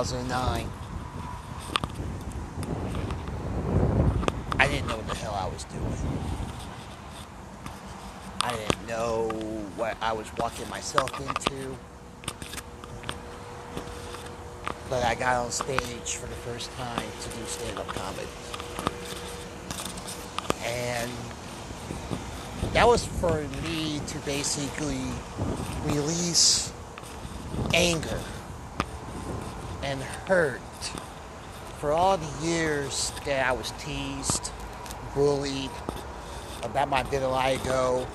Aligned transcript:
2009. 0.00 0.66
I 4.58 4.66
didn't 4.66 4.88
know 4.88 4.96
what 4.96 5.06
the 5.06 5.14
hell 5.16 5.34
I 5.34 5.46
was 5.46 5.64
doing. 5.64 6.18
I 8.40 8.56
didn't 8.56 8.86
know 8.88 9.28
what 9.76 9.98
I 10.00 10.14
was 10.14 10.26
walking 10.38 10.66
myself 10.70 11.12
into. 11.20 11.76
But 14.88 15.04
I 15.04 15.14
got 15.16 15.44
on 15.44 15.50
stage 15.50 16.16
for 16.16 16.26
the 16.28 16.40
first 16.48 16.72
time 16.78 17.06
to 17.20 17.28
do 17.28 17.44
stand-up 17.44 17.88
comedy. 17.88 18.26
And 20.64 21.10
that 22.72 22.86
was 22.86 23.04
for 23.04 23.42
me 23.62 24.00
to 24.06 24.18
basically 24.20 25.04
release 25.84 26.72
anger 27.74 28.18
and 29.82 30.00
hurt 30.02 30.60
for 31.78 31.92
all 31.92 32.16
the 32.16 32.46
years 32.46 33.12
that 33.24 33.46
I 33.46 33.52
was 33.52 33.72
teased, 33.78 34.50
bullied 35.14 35.70
about 36.62 36.88
my 36.88 37.02
vitiligo 37.02 38.06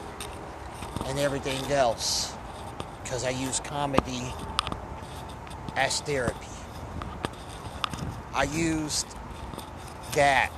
and 1.06 1.20
everything 1.20 1.64
else 1.72 2.34
because 3.04 3.24
I 3.24 3.32
use 3.32 3.60
comedy 3.60 4.34
as 5.76 6.02
therapy. 6.02 6.48
I 8.34 8.44
used 8.44 9.08
that 10.14 10.52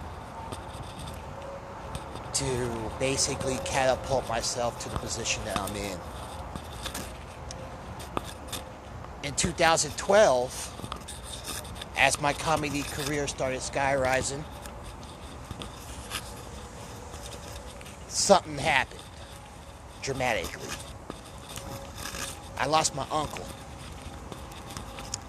to 2.34 2.92
basically 3.00 3.58
catapult 3.66 4.28
myself 4.30 4.80
to 4.84 4.90
the 4.90 4.98
position 5.00 5.44
that 5.46 5.60
I'm 5.60 5.76
in. 5.76 5.98
in 9.28 9.36
2012, 9.36 10.87
as 11.98 12.22
my 12.22 12.34
comedy 12.34 12.84
career 12.84 13.28
started 13.28 13.60
skyrising, 13.60 14.44
something 18.08 18.58
happened 18.58 19.02
dramatically. 20.02 20.70
I 22.58 22.66
lost 22.66 22.96
my 22.96 23.06
uncle. 23.12 23.46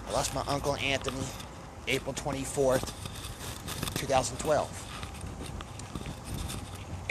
I 0.09 0.13
lost 0.13 0.35
my 0.35 0.43
uncle 0.47 0.77
Anthony 0.77 1.27
April 1.87 2.15
24th, 2.15 2.93
2012. 3.95 4.85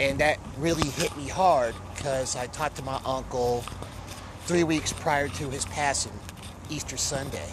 And 0.00 0.18
that 0.20 0.38
really 0.58 0.88
hit 0.90 1.16
me 1.16 1.28
hard 1.28 1.74
because 1.94 2.36
I 2.36 2.46
talked 2.46 2.76
to 2.76 2.82
my 2.82 3.00
uncle 3.04 3.64
three 4.46 4.64
weeks 4.64 4.92
prior 4.92 5.28
to 5.28 5.50
his 5.50 5.64
passing 5.66 6.12
Easter 6.70 6.96
Sunday. 6.96 7.50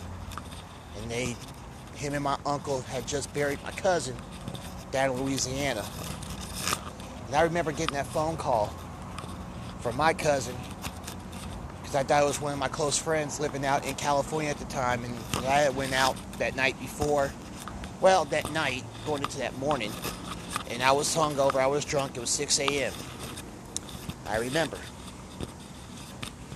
And 1.01 1.11
they, 1.11 1.35
him 1.95 2.13
and 2.13 2.23
my 2.23 2.37
uncle 2.45 2.81
had 2.81 3.07
just 3.07 3.33
buried 3.33 3.61
my 3.63 3.71
cousin 3.71 4.15
down 4.91 5.11
in 5.11 5.23
Louisiana. 5.23 5.85
And 7.27 7.35
I 7.35 7.41
remember 7.41 7.71
getting 7.71 7.95
that 7.95 8.07
phone 8.07 8.37
call 8.37 8.67
from 9.79 9.97
my 9.97 10.13
cousin 10.13 10.55
because 11.81 11.95
I 11.95 12.03
thought 12.03 12.23
it 12.23 12.25
was 12.25 12.41
one 12.41 12.53
of 12.53 12.59
my 12.59 12.67
close 12.67 12.97
friends 12.97 13.39
living 13.39 13.65
out 13.65 13.85
in 13.85 13.95
California 13.95 14.49
at 14.49 14.57
the 14.57 14.65
time. 14.65 15.03
And 15.03 15.45
I 15.45 15.69
went 15.69 15.93
out 15.93 16.15
that 16.39 16.55
night 16.55 16.79
before, 16.79 17.31
well, 18.01 18.25
that 18.25 18.51
night, 18.51 18.83
going 19.05 19.23
into 19.23 19.37
that 19.37 19.57
morning. 19.57 19.91
And 20.69 20.81
I 20.81 20.91
was 20.91 21.15
hungover, 21.15 21.57
I 21.57 21.67
was 21.67 21.85
drunk, 21.85 22.17
it 22.17 22.19
was 22.19 22.31
6 22.31 22.59
a.m. 22.59 22.93
I 24.27 24.37
remember. 24.37 24.79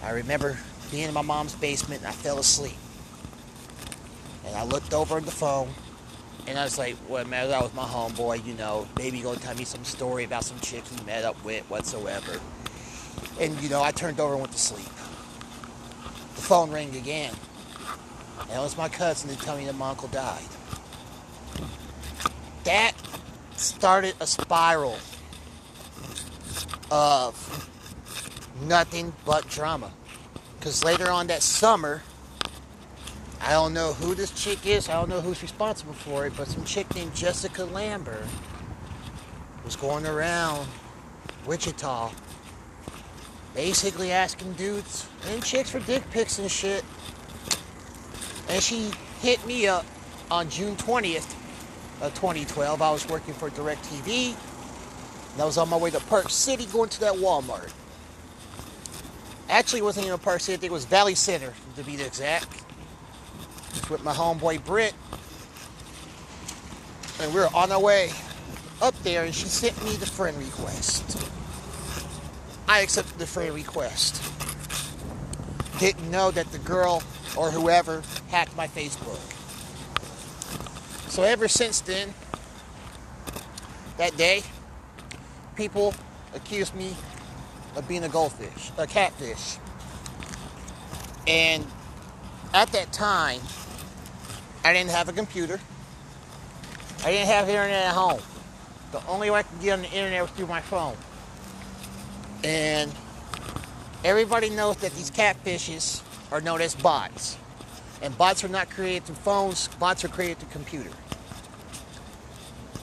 I 0.01 0.11
remember 0.11 0.57
being 0.91 1.07
in 1.07 1.13
my 1.13 1.21
mom's 1.21 1.53
basement 1.55 2.01
and 2.01 2.09
I 2.09 2.13
fell 2.13 2.39
asleep. 2.39 2.77
And 4.49 4.57
I 4.57 4.63
looked 4.63 4.93
over 4.93 5.17
at 5.17 5.25
the 5.25 5.31
phone 5.31 5.69
and 6.47 6.57
I 6.57 6.63
was 6.63 6.79
like, 6.79 6.95
well, 7.07 7.23
man, 7.25 7.49
that 7.49 7.61
was 7.61 7.71
my 7.75 7.83
homeboy, 7.83 8.43
you 8.45 8.55
know, 8.55 8.87
maybe 8.97 9.21
gonna 9.21 9.39
tell 9.39 9.55
me 9.55 9.63
some 9.63 9.85
story 9.85 10.23
about 10.23 10.43
some 10.43 10.59
chick 10.59 10.83
he 10.87 11.05
met 11.05 11.23
up 11.23 11.41
with 11.45 11.63
whatsoever. 11.69 12.39
And, 13.39 13.61
you 13.61 13.69
know, 13.69 13.83
I 13.83 13.91
turned 13.91 14.19
over 14.19 14.33
and 14.33 14.41
went 14.41 14.53
to 14.53 14.59
sleep. 14.59 14.87
The 14.87 16.41
phone 16.41 16.71
rang 16.71 16.95
again. 16.95 17.33
And 18.41 18.51
it 18.51 18.59
was 18.59 18.75
my 18.75 18.89
cousin 18.89 19.29
to 19.29 19.37
tell 19.37 19.55
me 19.55 19.65
that 19.65 19.75
my 19.75 19.91
uncle 19.91 20.07
died. 20.07 20.41
That 22.63 22.93
started 23.55 24.15
a 24.19 24.25
spiral 24.25 24.97
of 26.89 27.69
nothing 28.63 29.13
but 29.25 29.47
drama. 29.47 29.91
Because 30.57 30.83
later 30.83 31.11
on 31.11 31.27
that 31.27 31.43
summer, 31.43 32.01
I 33.49 33.53
don't 33.53 33.73
know 33.73 33.93
who 33.93 34.13
this 34.13 34.29
chick 34.29 34.67
is. 34.67 34.89
I 34.89 34.93
don't 34.93 35.09
know 35.09 35.21
who's 35.21 35.41
responsible 35.41 35.93
for 35.93 36.27
it, 36.27 36.33
but 36.37 36.47
some 36.47 36.63
chick 36.65 36.93
named 36.93 37.15
Jessica 37.15 37.63
Lambert 37.65 38.27
was 39.65 39.75
going 39.75 40.05
around 40.05 40.67
Wichita 41.47 42.11
basically 43.55 44.11
asking 44.11 44.53
dudes 44.53 45.07
and 45.29 45.43
chicks 45.43 45.71
for 45.71 45.79
dick 45.79 46.03
pics 46.11 46.37
and 46.37 46.51
shit. 46.51 46.85
And 48.49 48.61
she 48.61 48.91
hit 49.19 49.43
me 49.47 49.65
up 49.65 49.83
on 50.29 50.47
June 50.51 50.75
20th 50.75 51.33
of 52.01 52.13
2012. 52.13 52.83
I 52.83 52.91
was 52.91 53.09
working 53.09 53.33
for 53.33 53.49
DirecTV. 53.49 54.35
And 55.33 55.41
I 55.41 55.45
was 55.45 55.57
on 55.57 55.69
my 55.69 55.77
way 55.77 55.89
to 55.89 55.99
Park 56.01 56.29
City 56.29 56.67
going 56.67 56.89
to 56.89 56.99
that 56.99 57.15
Walmart. 57.15 57.73
Actually, 59.49 59.81
wasn't 59.81 60.05
even 60.05 60.19
Park 60.19 60.39
City, 60.39 60.53
I 60.53 60.59
think 60.59 60.69
it 60.69 60.73
was 60.73 60.85
Valley 60.85 61.15
Center 61.15 61.51
to 61.77 61.83
be 61.83 61.99
exact. 61.99 62.68
It's 63.69 63.89
with 63.89 64.03
my 64.03 64.13
homeboy 64.13 64.63
Britt. 64.65 64.93
And 67.21 67.33
we 67.33 67.39
were 67.39 67.49
on 67.53 67.71
our 67.71 67.79
way 67.79 68.11
up 68.81 68.95
there, 69.03 69.23
and 69.23 69.35
she 69.35 69.45
sent 69.45 69.83
me 69.83 69.95
the 69.95 70.05
friend 70.05 70.37
request. 70.37 71.25
I 72.67 72.81
accepted 72.81 73.17
the 73.19 73.27
friend 73.27 73.53
request. 73.53 74.23
Didn't 75.79 76.09
know 76.09 76.31
that 76.31 76.51
the 76.51 76.59
girl 76.59 77.03
or 77.35 77.51
whoever 77.51 78.03
hacked 78.29 78.55
my 78.55 78.67
Facebook. 78.67 79.19
So 81.09 81.23
ever 81.23 81.47
since 81.47 81.81
then, 81.81 82.13
that 83.97 84.15
day, 84.15 84.43
people 85.55 85.93
accused 86.33 86.75
me 86.75 86.95
of 87.75 87.87
being 87.87 88.03
a 88.03 88.09
goldfish, 88.09 88.71
a 88.77 88.87
catfish. 88.87 89.57
And 91.27 91.65
at 92.53 92.71
that 92.71 92.91
time, 92.93 93.41
I 94.63 94.73
didn't 94.73 94.91
have 94.91 95.09
a 95.09 95.13
computer. 95.13 95.59
I 97.03 97.11
didn't 97.11 97.27
have 97.27 97.47
internet 97.47 97.85
at 97.85 97.93
home. 97.93 98.21
The 98.91 99.05
only 99.07 99.29
way 99.29 99.39
I 99.39 99.43
could 99.43 99.61
get 99.61 99.73
on 99.73 99.81
the 99.81 99.91
internet 99.91 100.21
was 100.21 100.31
through 100.31 100.47
my 100.47 100.61
phone. 100.61 100.95
And 102.43 102.91
everybody 104.03 104.49
knows 104.49 104.77
that 104.77 104.93
these 104.93 105.11
catfishes 105.11 106.01
are 106.31 106.41
known 106.41 106.61
as 106.61 106.75
bots. 106.75 107.37
And 108.01 108.17
bots 108.17 108.43
are 108.43 108.49
not 108.49 108.69
created 108.69 109.05
through 109.05 109.15
phones, 109.15 109.67
bots 109.79 110.03
are 110.05 110.07
created 110.07 110.39
through 110.39 110.49
computer. 110.49 110.91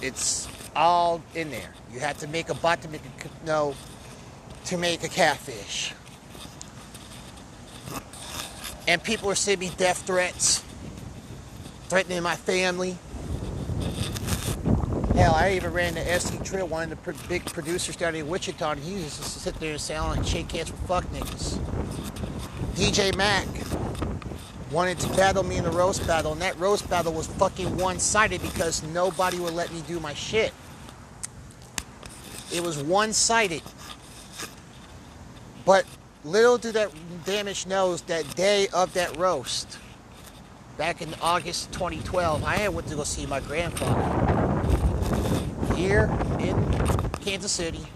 It's 0.03 0.49
all 0.75 1.23
in 1.35 1.51
there. 1.51 1.73
You 1.93 2.01
have 2.01 2.19
to 2.19 2.29
make 2.29 2.51
a 2.51 2.55
bot 2.55 2.83
to 2.83 2.89
make 2.89 3.01
a 3.01 3.47
no 3.47 3.75
to 4.67 4.77
make 4.77 5.05
a 5.05 5.09
catfish. 5.09 5.93
And 8.89 9.03
people 9.03 9.31
are 9.31 9.35
sending 9.35 9.71
me 9.71 9.75
death 9.77 10.07
threats, 10.07 10.63
threatening 11.89 12.23
my 12.23 12.37
family. 12.37 12.97
Hell, 15.15 15.35
I 15.35 15.53
even 15.55 15.73
ran 15.73 15.95
the 15.95 16.01
SD 16.01 16.45
Trill, 16.45 16.67
one 16.67 16.93
of 16.93 17.05
the 17.05 17.15
big 17.29 17.45
producers 17.47 17.97
down 17.97 18.15
in 18.15 18.29
Wichita, 18.29 18.73
and 18.73 18.81
he 18.83 18.95
used 18.95 19.17
to 19.23 19.25
sit 19.25 19.59
there 19.61 19.73
and 19.73 19.81
sound 19.81 20.19
like 20.19 20.27
shake 20.27 20.53
hands 20.53 20.71
with 20.71 20.81
fuck 20.87 21.05
niggas. 21.07 21.59
DJ 22.75 23.17
Mac 23.17 23.47
wanted 24.71 24.99
to 25.01 25.09
battle 25.17 25.43
me 25.43 25.57
in 25.57 25.65
a 25.65 25.71
roast 25.71 26.07
battle, 26.07 26.33
and 26.33 26.43
that 26.43 26.59
roast 26.59 26.91
battle 26.91 27.13
was 27.13 27.29
fucking 27.29 27.79
one 27.79 27.99
sided 27.99 28.43
because 28.43 28.83
nobody 28.83 29.39
would 29.39 29.55
let 29.55 29.73
me 29.73 29.83
do 29.87 30.01
my 30.01 30.13
shit. 30.13 30.53
It 32.53 32.63
was 32.63 32.83
one 32.83 33.13
sided. 33.13 33.63
But 35.65 35.87
little 36.25 36.59
did 36.59 36.75
that 36.75 36.91
damage 37.25 37.67
knows 37.67 38.03
that 38.03 38.37
day 38.37 38.69
of 38.69 38.93
that 38.95 39.17
roast, 39.17 39.79
back 40.77 41.01
in 41.01 41.15
August 41.23 41.73
2012, 41.73 42.45
I 42.45 42.69
went 42.69 42.87
to 42.89 42.97
go 42.97 43.05
see 43.05 43.25
my 43.27 43.41
grandfather 43.41 44.65
here 45.75 46.11
in 46.39 46.55
Kansas 47.21 47.53
City, 47.53 47.87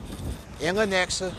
in 0.61 0.77
Lenexa. 0.77 1.35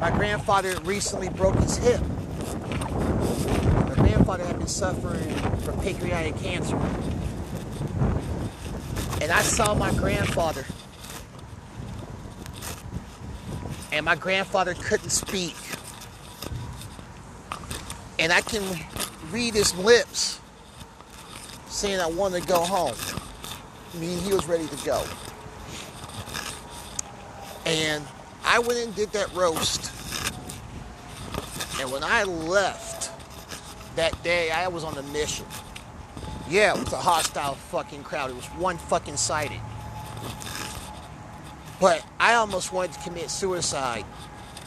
My 0.00 0.10
grandfather 0.10 0.78
recently 0.82 1.30
broke 1.30 1.56
his 1.56 1.76
hip. 1.78 2.00
My 2.00 3.94
grandfather 3.94 4.44
had 4.44 4.58
been 4.58 4.66
suffering 4.66 5.34
from 5.60 5.80
pancreatic 5.80 6.36
cancer. 6.38 6.76
And 9.22 9.32
I 9.32 9.40
saw 9.40 9.74
my 9.74 9.92
grandfather 9.94 10.66
and 13.92 14.04
my 14.04 14.16
grandfather 14.16 14.74
couldn't 14.74 15.10
speak. 15.10 15.54
And 18.18 18.32
I 18.32 18.40
can 18.40 18.62
read 19.34 19.52
his 19.52 19.74
lips 19.74 20.40
saying 21.66 21.98
I 21.98 22.06
wanted 22.06 22.42
to 22.42 22.48
go 22.48 22.60
home. 22.60 22.94
I 23.92 23.98
mean, 23.98 24.16
he 24.20 24.32
was 24.32 24.46
ready 24.46 24.68
to 24.68 24.84
go. 24.84 25.04
And 27.66 28.04
I 28.44 28.60
went 28.60 28.78
and 28.78 28.94
did 28.94 29.10
that 29.10 29.34
roast. 29.34 29.90
And 31.80 31.90
when 31.90 32.04
I 32.04 32.22
left 32.22 33.10
that 33.96 34.22
day, 34.22 34.52
I 34.52 34.68
was 34.68 34.84
on 34.84 34.96
a 34.96 35.02
mission. 35.02 35.46
Yeah, 36.48 36.76
it 36.76 36.84
was 36.84 36.92
a 36.92 36.98
hostile 36.98 37.54
fucking 37.54 38.04
crowd. 38.04 38.30
It 38.30 38.36
was 38.36 38.46
one 38.46 38.78
fucking 38.78 39.16
sided. 39.16 39.60
But 41.80 42.06
I 42.20 42.34
almost 42.34 42.72
wanted 42.72 42.92
to 42.92 43.00
commit 43.00 43.30
suicide 43.30 44.04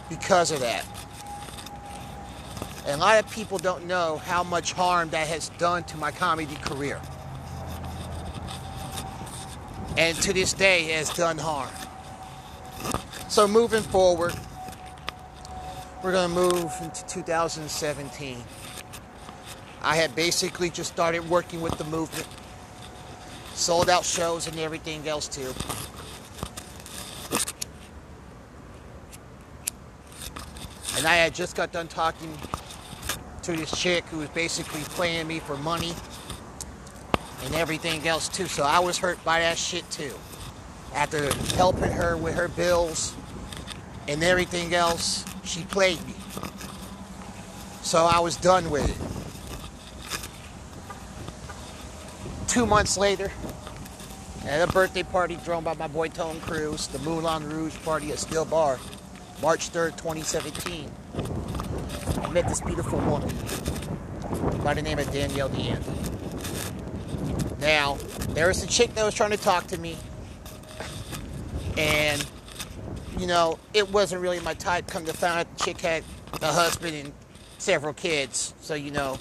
because 0.09 0.51
of 0.51 0.59
that. 0.59 0.85
A 2.87 2.95
lot 2.95 3.19
of 3.19 3.29
people 3.29 3.57
don't 3.57 3.85
know 3.85 4.17
how 4.17 4.43
much 4.43 4.71
harm 4.71 5.09
that 5.09 5.27
has 5.27 5.49
done 5.57 5.83
to 5.85 5.97
my 5.97 6.09
comedy 6.09 6.55
career. 6.55 7.01
And 9.97 10.15
to 10.21 10.31
this 10.31 10.53
day, 10.53 10.83
has 10.83 11.09
done 11.09 11.37
harm. 11.37 11.69
So 13.27 13.45
moving 13.45 13.83
forward, 13.83 14.33
we're 16.01 16.13
going 16.13 16.29
to 16.29 16.35
move 16.35 16.71
into 16.81 17.05
2017. 17.07 18.37
I 19.81 19.95
had 19.97 20.15
basically 20.15 20.69
just 20.69 20.93
started 20.93 21.29
working 21.29 21.59
with 21.59 21.77
the 21.77 21.83
movement, 21.83 22.27
sold 23.53 23.89
out 23.89 24.05
shows 24.05 24.47
and 24.47 24.57
everything 24.59 25.05
else 25.09 25.27
too. 25.27 25.53
And 30.95 31.05
I 31.05 31.15
had 31.15 31.35
just 31.35 31.57
got 31.57 31.73
done 31.73 31.89
talking 31.89 32.35
to 33.47 33.53
this 33.53 33.71
chick 33.79 34.03
who 34.07 34.17
was 34.17 34.27
basically 34.29 34.81
playing 34.81 35.25
me 35.25 35.39
for 35.39 35.55
money 35.55 35.93
and 37.45 37.55
everything 37.55 38.05
else 38.05 38.27
too. 38.27 38.45
So 38.45 38.63
I 38.63 38.79
was 38.79 38.97
hurt 38.97 39.23
by 39.23 39.39
that 39.39 39.57
shit 39.57 39.89
too. 39.89 40.11
After 40.93 41.33
helping 41.55 41.93
her 41.93 42.17
with 42.17 42.35
her 42.35 42.49
bills 42.49 43.15
and 44.09 44.21
everything 44.21 44.73
else, 44.73 45.23
she 45.45 45.61
played 45.63 46.05
me. 46.05 46.13
So 47.83 48.03
I 48.03 48.19
was 48.19 48.35
done 48.35 48.69
with 48.69 48.89
it. 48.89 48.97
Two 52.49 52.65
months 52.65 52.97
later, 52.97 53.31
at 54.45 54.67
a 54.67 54.69
birthday 54.73 55.03
party 55.03 55.35
thrown 55.35 55.63
by 55.63 55.73
my 55.75 55.87
boy 55.87 56.09
Tone 56.09 56.41
Cruz, 56.41 56.87
the 56.87 56.99
Moulin 56.99 57.47
Rouge 57.49 57.77
party 57.85 58.11
at 58.11 58.19
Still 58.19 58.43
Bar. 58.43 58.77
March 59.41 59.71
3rd, 59.71 59.95
2017. 59.95 60.91
I 62.21 62.29
met 62.31 62.47
this 62.47 62.61
beautiful 62.61 62.99
woman 62.99 63.35
by 64.63 64.73
the 64.73 64.81
name 64.81 64.99
of 64.99 65.11
Danielle 65.11 65.49
Deanda. 65.49 65.93
Now, 67.59 67.97
there 68.29 68.47
was 68.47 68.63
a 68.63 68.67
chick 68.67 68.93
that 68.95 69.03
was 69.03 69.13
trying 69.13 69.31
to 69.31 69.37
talk 69.37 69.67
to 69.67 69.77
me, 69.79 69.97
and 71.77 72.25
you 73.17 73.27
know, 73.27 73.59
it 73.73 73.91
wasn't 73.91 74.21
really 74.21 74.39
my 74.41 74.53
type. 74.53 74.87
Come 74.87 75.05
to 75.05 75.13
find 75.13 75.39
out, 75.39 75.57
the 75.57 75.63
chick 75.63 75.81
had 75.81 76.03
a 76.41 76.51
husband 76.51 76.95
and 76.95 77.13
several 77.57 77.93
kids, 77.93 78.53
so 78.61 78.75
you 78.75 78.91
know, 78.91 79.19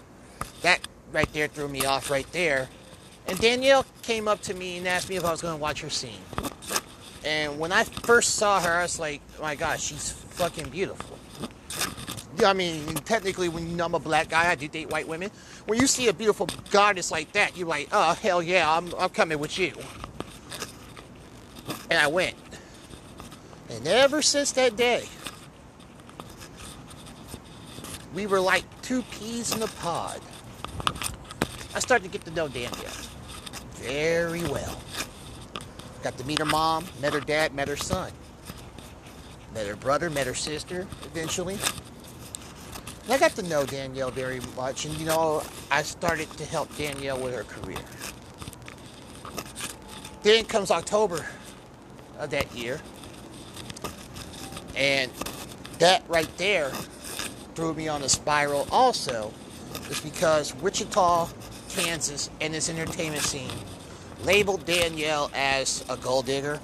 that 0.62 0.80
right 1.12 1.32
there 1.32 1.48
threw 1.48 1.68
me 1.68 1.84
off 1.84 2.10
right 2.10 2.30
there. 2.32 2.68
And 3.26 3.38
Danielle 3.38 3.84
came 4.02 4.28
up 4.28 4.40
to 4.42 4.54
me 4.54 4.78
and 4.78 4.86
asked 4.86 5.08
me 5.08 5.16
if 5.16 5.24
I 5.24 5.30
was 5.30 5.40
going 5.40 5.54
to 5.54 5.60
watch 5.60 5.80
her 5.80 5.90
scene. 5.90 6.20
And 7.24 7.58
when 7.58 7.72
I 7.72 7.82
first 7.84 8.36
saw 8.36 8.60
her, 8.60 8.70
I 8.70 8.82
was 8.82 9.00
like, 9.00 9.20
oh 9.38 9.42
my 9.42 9.56
gosh, 9.56 9.82
she's 9.82 10.12
fucking 10.12 10.68
beautiful. 10.68 11.15
I 12.44 12.52
mean, 12.52 12.84
technically, 13.04 13.48
when 13.48 13.68
you 13.68 13.76
know 13.76 13.86
I'm 13.86 13.94
a 13.94 13.98
black 13.98 14.28
guy, 14.28 14.50
I 14.50 14.54
do 14.54 14.68
date 14.68 14.90
white 14.90 15.08
women. 15.08 15.30
When 15.66 15.78
you 15.78 15.86
see 15.86 16.08
a 16.08 16.12
beautiful 16.12 16.48
goddess 16.70 17.10
like 17.10 17.32
that, 17.32 17.56
you're 17.56 17.68
like, 17.68 17.88
oh, 17.92 18.14
hell 18.14 18.42
yeah, 18.42 18.70
I'm, 18.70 18.92
I'm 18.98 19.10
coming 19.10 19.38
with 19.38 19.58
you. 19.58 19.72
And 21.90 21.98
I 21.98 22.06
went. 22.06 22.34
And 23.70 23.86
ever 23.86 24.22
since 24.22 24.52
that 24.52 24.76
day, 24.76 25.04
we 28.14 28.26
were 28.26 28.40
like 28.40 28.64
two 28.82 29.02
peas 29.02 29.54
in 29.54 29.62
a 29.62 29.66
pod. 29.66 30.20
I 31.74 31.78
started 31.78 32.04
to 32.04 32.10
get 32.10 32.24
to 32.24 32.30
know 32.32 32.48
Danielle 32.48 32.72
very 33.74 34.42
well. 34.44 34.78
Got 36.02 36.16
to 36.18 36.24
meet 36.24 36.38
her 36.38 36.44
mom, 36.44 36.86
met 37.00 37.12
her 37.12 37.20
dad, 37.20 37.54
met 37.54 37.68
her 37.68 37.76
son. 37.76 38.10
Met 39.54 39.66
her 39.66 39.76
brother, 39.76 40.10
met 40.10 40.26
her 40.26 40.34
sister 40.34 40.86
eventually. 41.04 41.58
I 43.08 43.18
got 43.18 43.36
to 43.36 43.42
know 43.42 43.64
Danielle 43.64 44.10
very 44.10 44.40
much, 44.56 44.84
and 44.84 44.94
you 44.98 45.06
know, 45.06 45.42
I 45.70 45.82
started 45.82 46.28
to 46.38 46.44
help 46.44 46.76
Danielle 46.76 47.20
with 47.20 47.34
her 47.34 47.44
career. 47.44 47.78
Then 50.22 50.44
comes 50.44 50.72
October 50.72 51.24
of 52.18 52.30
that 52.30 52.52
year, 52.52 52.80
and 54.74 55.10
that 55.78 56.02
right 56.08 56.28
there 56.36 56.70
threw 57.54 57.74
me 57.74 57.86
on 57.86 58.02
a 58.02 58.08
spiral 58.08 58.66
also, 58.72 59.32
is 59.88 60.00
because 60.00 60.52
Wichita, 60.56 61.28
Kansas, 61.68 62.28
and 62.40 62.56
its 62.56 62.68
entertainment 62.68 63.22
scene 63.22 63.50
labeled 64.24 64.64
Danielle 64.66 65.30
as 65.32 65.84
a 65.88 65.96
gold 65.96 66.26
digger, 66.26 66.58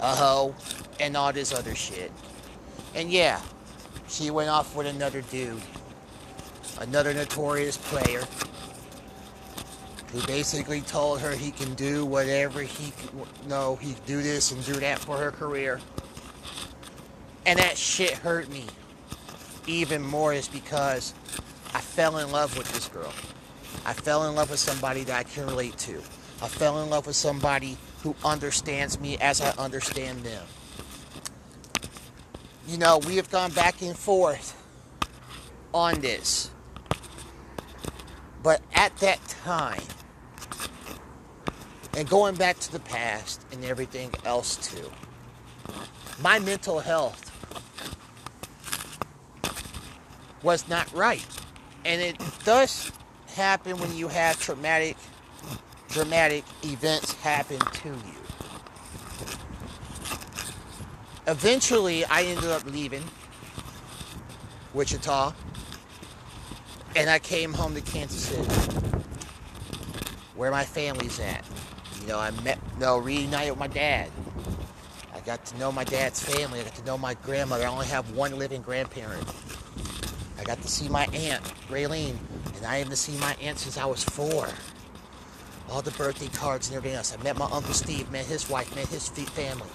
a 0.00 0.14
hoe, 0.14 0.54
and 0.98 1.18
all 1.18 1.34
this 1.34 1.52
other 1.52 1.74
shit. 1.74 2.10
And 2.94 3.10
yeah, 3.12 3.40
she 4.10 4.30
went 4.30 4.50
off 4.50 4.74
with 4.74 4.86
another 4.86 5.22
dude, 5.22 5.62
another 6.80 7.14
notorious 7.14 7.76
player, 7.76 8.22
who 10.12 10.20
basically 10.26 10.80
told 10.80 11.20
her 11.20 11.30
he 11.32 11.50
can 11.52 11.74
do 11.74 12.04
whatever 12.04 12.62
he 12.62 12.92
no, 13.48 13.76
he 13.76 13.94
can 13.94 14.04
do 14.06 14.22
this 14.22 14.50
and 14.50 14.64
do 14.64 14.74
that 14.74 14.98
for 14.98 15.16
her 15.16 15.30
career. 15.30 15.80
And 17.46 17.58
that 17.58 17.78
shit 17.78 18.10
hurt 18.10 18.50
me 18.50 18.66
even 19.66 20.02
more 20.02 20.32
is 20.32 20.48
because 20.48 21.14
I 21.74 21.80
fell 21.80 22.18
in 22.18 22.30
love 22.32 22.56
with 22.56 22.72
this 22.72 22.88
girl. 22.88 23.12
I 23.86 23.92
fell 23.92 24.28
in 24.28 24.34
love 24.34 24.50
with 24.50 24.58
somebody 24.58 25.04
that 25.04 25.18
I 25.18 25.22
can 25.22 25.46
relate 25.46 25.76
to. 25.78 25.98
I 26.42 26.48
fell 26.48 26.82
in 26.82 26.90
love 26.90 27.06
with 27.06 27.16
somebody 27.16 27.76
who 28.02 28.14
understands 28.24 28.98
me 29.00 29.16
as 29.18 29.40
I 29.40 29.50
understand 29.50 30.24
them. 30.24 30.44
You 32.70 32.78
know, 32.78 32.98
we 32.98 33.16
have 33.16 33.28
gone 33.32 33.50
back 33.50 33.82
and 33.82 33.96
forth 33.98 34.56
on 35.74 36.00
this. 36.00 36.52
But 38.44 38.62
at 38.74 38.96
that 38.98 39.18
time, 39.26 39.82
and 41.96 42.08
going 42.08 42.36
back 42.36 42.60
to 42.60 42.70
the 42.70 42.78
past 42.78 43.44
and 43.50 43.64
everything 43.64 44.14
else 44.24 44.54
too, 44.54 44.88
my 46.22 46.38
mental 46.38 46.78
health 46.78 47.26
was 50.44 50.68
not 50.68 50.92
right. 50.94 51.26
And 51.84 52.00
it 52.00 52.20
does 52.44 52.92
happen 53.34 53.78
when 53.78 53.96
you 53.96 54.06
have 54.06 54.38
traumatic, 54.38 54.96
dramatic 55.88 56.44
events 56.62 57.14
happen 57.14 57.58
to 57.58 57.88
you. 57.88 58.19
Eventually, 61.30 62.04
I 62.06 62.22
ended 62.24 62.50
up 62.50 62.64
leaving 62.66 63.04
Wichita 64.74 65.32
and 66.96 67.08
I 67.08 67.20
came 67.20 67.52
home 67.52 67.72
to 67.76 67.80
Kansas 67.80 68.20
City, 68.20 68.42
where 70.34 70.50
my 70.50 70.64
family's 70.64 71.20
at. 71.20 71.44
You 72.00 72.08
know, 72.08 72.18
I 72.18 72.32
met, 72.42 72.58
know, 72.80 72.98
reunited 72.98 73.50
with 73.50 73.60
my 73.60 73.68
dad. 73.68 74.10
I 75.14 75.20
got 75.20 75.46
to 75.46 75.58
know 75.58 75.70
my 75.70 75.84
dad's 75.84 76.20
family. 76.20 76.58
I 76.58 76.64
got 76.64 76.74
to 76.74 76.84
know 76.84 76.98
my 76.98 77.14
grandmother. 77.14 77.62
I 77.62 77.68
only 77.68 77.86
have 77.86 78.10
one 78.10 78.36
living 78.36 78.62
grandparent. 78.62 79.24
I 80.36 80.42
got 80.42 80.60
to 80.62 80.68
see 80.68 80.88
my 80.88 81.04
aunt, 81.14 81.44
Raylene, 81.68 82.16
and 82.56 82.66
I 82.66 82.78
haven't 82.78 82.96
seen 82.96 83.20
my 83.20 83.36
aunt 83.40 83.60
since 83.60 83.78
I 83.78 83.84
was 83.84 84.02
four. 84.02 84.48
All 85.70 85.80
the 85.80 85.92
birthday 85.92 86.26
cards 86.26 86.66
and 86.66 86.76
everything 86.76 86.96
else. 86.96 87.16
I 87.16 87.22
met 87.22 87.38
my 87.38 87.48
Uncle 87.52 87.72
Steve, 87.72 88.10
met 88.10 88.24
his 88.24 88.50
wife, 88.50 88.74
met 88.74 88.88
his 88.88 89.08
family. 89.08 89.70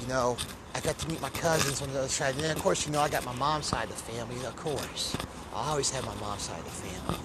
You 0.00 0.08
know, 0.08 0.36
got 0.82 0.98
to 0.98 1.08
meet 1.08 1.20
my 1.20 1.30
cousins 1.30 1.82
on 1.82 1.92
the 1.92 1.98
other 1.98 2.08
side. 2.08 2.34
And 2.34 2.44
then, 2.44 2.56
of 2.56 2.62
course, 2.62 2.86
you 2.86 2.92
know, 2.92 3.00
I 3.00 3.08
got 3.08 3.24
my 3.24 3.34
mom's 3.34 3.66
side 3.66 3.90
of 3.90 3.96
the 3.96 4.02
family, 4.12 4.44
of 4.44 4.54
course. 4.56 5.16
I 5.54 5.70
always 5.70 5.90
have 5.90 6.04
my 6.04 6.14
mom's 6.16 6.42
side 6.42 6.58
of 6.58 6.64
the 6.64 6.70
family. 6.70 7.18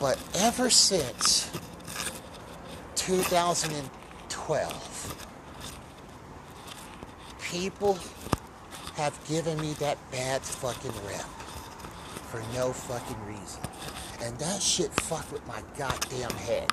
But 0.00 0.18
ever 0.34 0.70
since 0.70 1.50
2012, 2.96 5.26
people 7.40 7.98
have 8.96 9.18
given 9.28 9.60
me 9.60 9.74
that 9.74 9.98
bad 10.10 10.42
fucking 10.42 10.90
rep 11.06 11.28
for 12.30 12.42
no 12.54 12.72
fucking 12.72 13.26
reason. 13.26 13.60
And 14.20 14.36
that 14.38 14.62
shit 14.62 14.90
fucked 15.02 15.32
with 15.32 15.46
my 15.46 15.62
goddamn 15.76 16.30
head. 16.30 16.70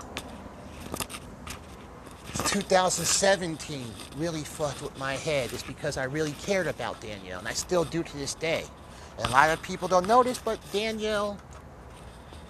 2017 2.34 3.86
really 4.18 4.44
fucked 4.44 4.82
with 4.82 4.98
my 4.98 5.14
head. 5.16 5.52
It's 5.54 5.64
because 5.64 5.98
I 5.98 6.06
really 6.06 6.34
cared 6.44 6.68
about 6.68 7.02
Danielle, 7.02 7.40
and 7.40 7.48
I 7.48 7.54
still 7.54 7.84
do 7.84 8.04
to 8.04 8.18
this 8.18 8.34
day. 8.36 8.64
And 9.18 9.28
a 9.28 9.32
lot 9.32 9.50
of 9.50 9.62
people 9.62 9.88
don't 9.88 10.08
notice, 10.08 10.40
but 10.40 10.60
Danielle 10.72 11.38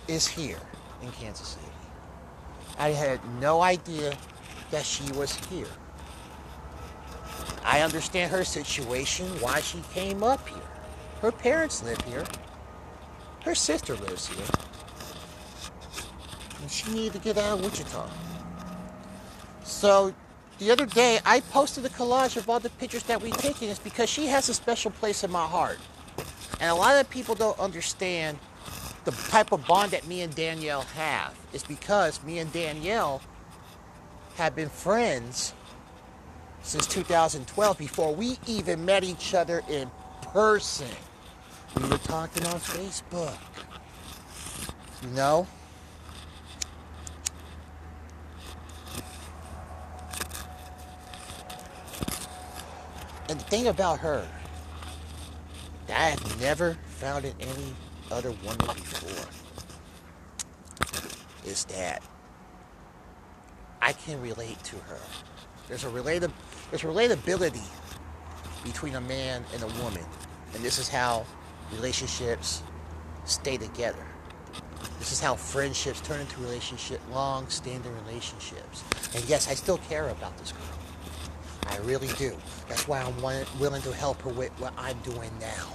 is 0.08 0.28
here 0.28 0.60
in 1.02 1.12
Kansas 1.12 1.48
City. 1.50 1.66
I 2.78 2.90
had 2.90 3.20
no 3.40 3.62
idea 3.62 4.14
that 4.72 4.86
she 4.86 5.12
was 5.14 5.36
here. 5.48 5.68
I 7.64 7.82
understand 7.82 8.32
her 8.32 8.44
situation, 8.44 9.28
why 9.40 9.62
she 9.62 9.82
came 9.94 10.24
up 10.24 10.48
here. 10.48 10.58
Her 11.22 11.32
parents 11.32 11.84
live 11.84 12.02
here. 12.02 12.26
Her 13.44 13.56
sister 13.56 13.96
lives 13.96 14.28
here. 14.28 14.46
And 16.62 16.72
she 16.72 16.92
needed 16.92 17.14
to 17.14 17.20
get 17.20 17.38
out 17.38 17.60
of 17.60 17.66
Wichita. 17.66 18.10
So 19.64 20.14
the 20.60 20.72
other 20.72 20.86
day, 20.86 21.20
I 21.26 21.40
posted 21.40 21.86
a 21.86 21.90
collage 21.90 22.38
of 22.38 22.50
all 22.50 22.60
the 22.60 22.70
pictures 22.70 23.04
that 23.04 23.22
we've 23.22 23.36
taken. 23.38 23.70
It's 23.70 23.80
because 23.80 24.10
she 24.10 24.28
has 24.28 24.48
a 24.50 24.54
special 24.54 24.92
place 24.92 25.24
in 25.24 25.32
my 25.32 25.46
heart. 25.46 25.80
And 26.60 26.70
a 26.70 26.76
lot 26.76 27.00
of 27.00 27.10
people 27.10 27.34
don't 27.34 27.58
understand 27.60 28.38
the 29.04 29.12
type 29.12 29.52
of 29.52 29.66
bond 29.66 29.92
that 29.92 30.06
me 30.06 30.22
and 30.22 30.34
Danielle 30.36 30.84
have. 30.96 31.36
It's 31.54 31.64
because 31.64 32.24
me 32.24 32.38
and 32.40 32.52
Danielle 32.54 33.22
have 34.36 34.56
been 34.56 34.70
friends 34.70 35.54
since 36.62 36.86
2012 36.86 37.78
before 37.78 38.14
we 38.14 38.38
even 38.46 38.86
met 38.86 39.04
each 39.04 39.34
other 39.34 39.64
in 39.68 39.90
person. 40.22 40.88
We 41.76 41.90
were 41.90 41.98
talking 41.98 42.46
on 42.46 42.60
Facebook. 42.60 43.38
You 45.02 45.10
know? 45.10 45.48
And 53.32 53.40
the 53.40 53.46
thing 53.46 53.68
about 53.68 54.00
her 54.00 54.28
I 55.88 56.10
have 56.10 56.42
never 56.42 56.74
found 56.88 57.24
in 57.24 57.34
any 57.40 57.74
other 58.12 58.32
woman 58.44 58.58
before 58.76 59.26
is 61.46 61.64
that 61.66 62.04
I 63.82 63.94
can 63.94 64.22
relate 64.22 64.62
to 64.66 64.76
her. 64.76 65.00
There's 65.70 65.86
a 65.86 65.90
related 65.90 66.30
there's 66.72 66.82
relatability 66.82 67.64
between 68.66 68.96
a 68.96 69.02
man 69.02 69.46
and 69.54 69.64
a 69.64 69.68
woman. 69.82 70.04
And 70.54 70.62
this 70.62 70.78
is 70.78 70.90
how 70.90 71.26
relationships 71.72 72.64
stay 73.24 73.56
together. 73.56 74.06
This 75.00 75.14
is 75.14 75.22
how 75.22 75.36
friendships 75.36 76.02
turn 76.02 76.20
into 76.20 76.38
relationships, 76.42 77.02
long-standing 77.10 77.94
relationships. 78.06 78.84
And 79.16 79.24
yes, 79.30 79.50
I 79.50 79.54
still 79.54 79.78
care 79.78 80.10
about 80.10 80.38
this 80.38 80.52
girl. 80.52 80.81
I 81.68 81.78
really 81.80 82.10
do. 82.18 82.36
That's 82.68 82.88
why 82.88 83.02
I'm 83.02 83.22
willing 83.60 83.82
to 83.84 83.94
help 83.94 84.22
her 84.24 84.30
with 84.32 84.52
what 84.60 84.74
I'm 84.78 84.98
doing 85.00 85.32
now. 85.40 85.68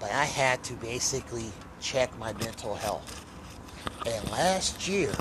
But 0.00 0.12
I 0.12 0.24
had 0.24 0.62
to 0.64 0.74
basically 0.74 1.50
check 1.80 2.16
my 2.18 2.32
mental 2.34 2.74
health. 2.74 3.24
And 4.06 4.30
last 4.30 4.88
year, 4.88 5.12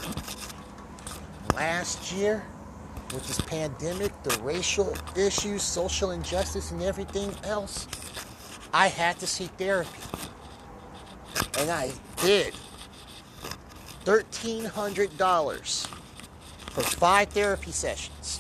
last 1.53 2.11
year, 2.11 2.45
with 3.13 3.25
this 3.27 3.39
pandemic, 3.41 4.11
the 4.23 4.37
racial 4.41 4.93
issues, 5.15 5.63
social 5.63 6.11
injustice, 6.11 6.71
and 6.71 6.81
everything 6.83 7.33
else, 7.43 7.87
I 8.73 8.87
had 8.87 9.19
to 9.19 9.27
seek 9.27 9.49
therapy. 9.51 9.89
And 11.57 11.69
I 11.69 11.91
did. 12.17 12.53
$1,300 14.05 15.87
for 16.71 16.81
five 16.81 17.29
therapy 17.29 17.71
sessions. 17.71 18.39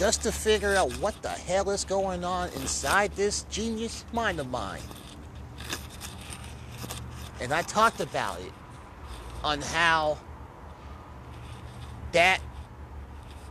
Just 0.00 0.22
to 0.22 0.32
figure 0.32 0.74
out 0.76 0.90
what 0.92 1.20
the 1.20 1.28
hell 1.28 1.68
is 1.68 1.84
going 1.84 2.24
on 2.24 2.48
inside 2.54 3.12
this 3.16 3.42
genius 3.50 4.06
mind 4.14 4.40
of 4.40 4.48
mine. 4.48 4.80
And 7.38 7.52
I 7.52 7.60
talked 7.60 8.00
about 8.00 8.40
it 8.40 8.50
on 9.44 9.60
how 9.60 10.16
that 12.12 12.40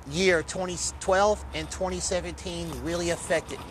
year 0.10 0.42
2012 0.42 1.46
and 1.54 1.70
2017 1.70 2.68
really 2.84 3.12
affected 3.12 3.60
me. 3.60 3.66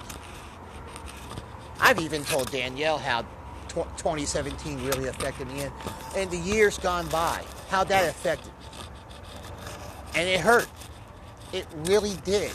I've 1.81 1.99
even 1.99 2.23
told 2.23 2.53
Danielle 2.53 2.99
how 2.99 3.23
2017 3.71 4.87
really 4.87 5.09
affected 5.09 5.49
me 5.49 5.63
and, 5.63 5.73
and 6.15 6.31
the 6.31 6.39
years 6.39 6.79
gone 6.79 7.09
by, 7.09 7.43
how 7.71 7.83
that 7.83 8.09
affected 8.09 8.47
me. 8.47 8.69
And 10.15 10.29
it 10.29 10.39
hurt. 10.39 10.69
It 11.53 11.67
really 11.87 12.15
did. 12.25 12.53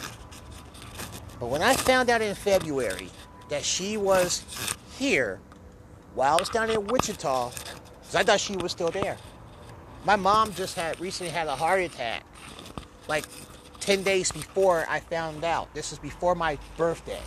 But 1.39 1.47
when 1.47 1.61
I 1.61 1.73
found 1.73 2.09
out 2.09 2.21
in 2.21 2.35
February 2.35 3.09
that 3.49 3.63
she 3.63 3.97
was 3.97 4.43
here 4.97 5.39
while 6.15 6.37
I 6.37 6.39
was 6.39 6.49
down 6.49 6.69
in 6.69 6.87
Wichita 6.87 7.49
because 7.49 8.15
I 8.15 8.23
thought 8.23 8.39
she 8.39 8.55
was 8.55 8.71
still 8.71 8.91
there. 8.91 9.17
My 10.05 10.15
mom 10.15 10.53
just 10.53 10.75
had 10.75 10.99
recently 10.99 11.31
had 11.31 11.47
a 11.47 11.55
heart 11.55 11.81
attack, 11.81 12.23
like 13.07 13.25
10 13.79 14.03
days 14.03 14.31
before 14.31 14.85
I 14.89 14.99
found 14.99 15.43
out. 15.43 15.73
This 15.73 15.91
is 15.91 15.99
before 15.99 16.35
my 16.35 16.57
birthday. 16.77 17.21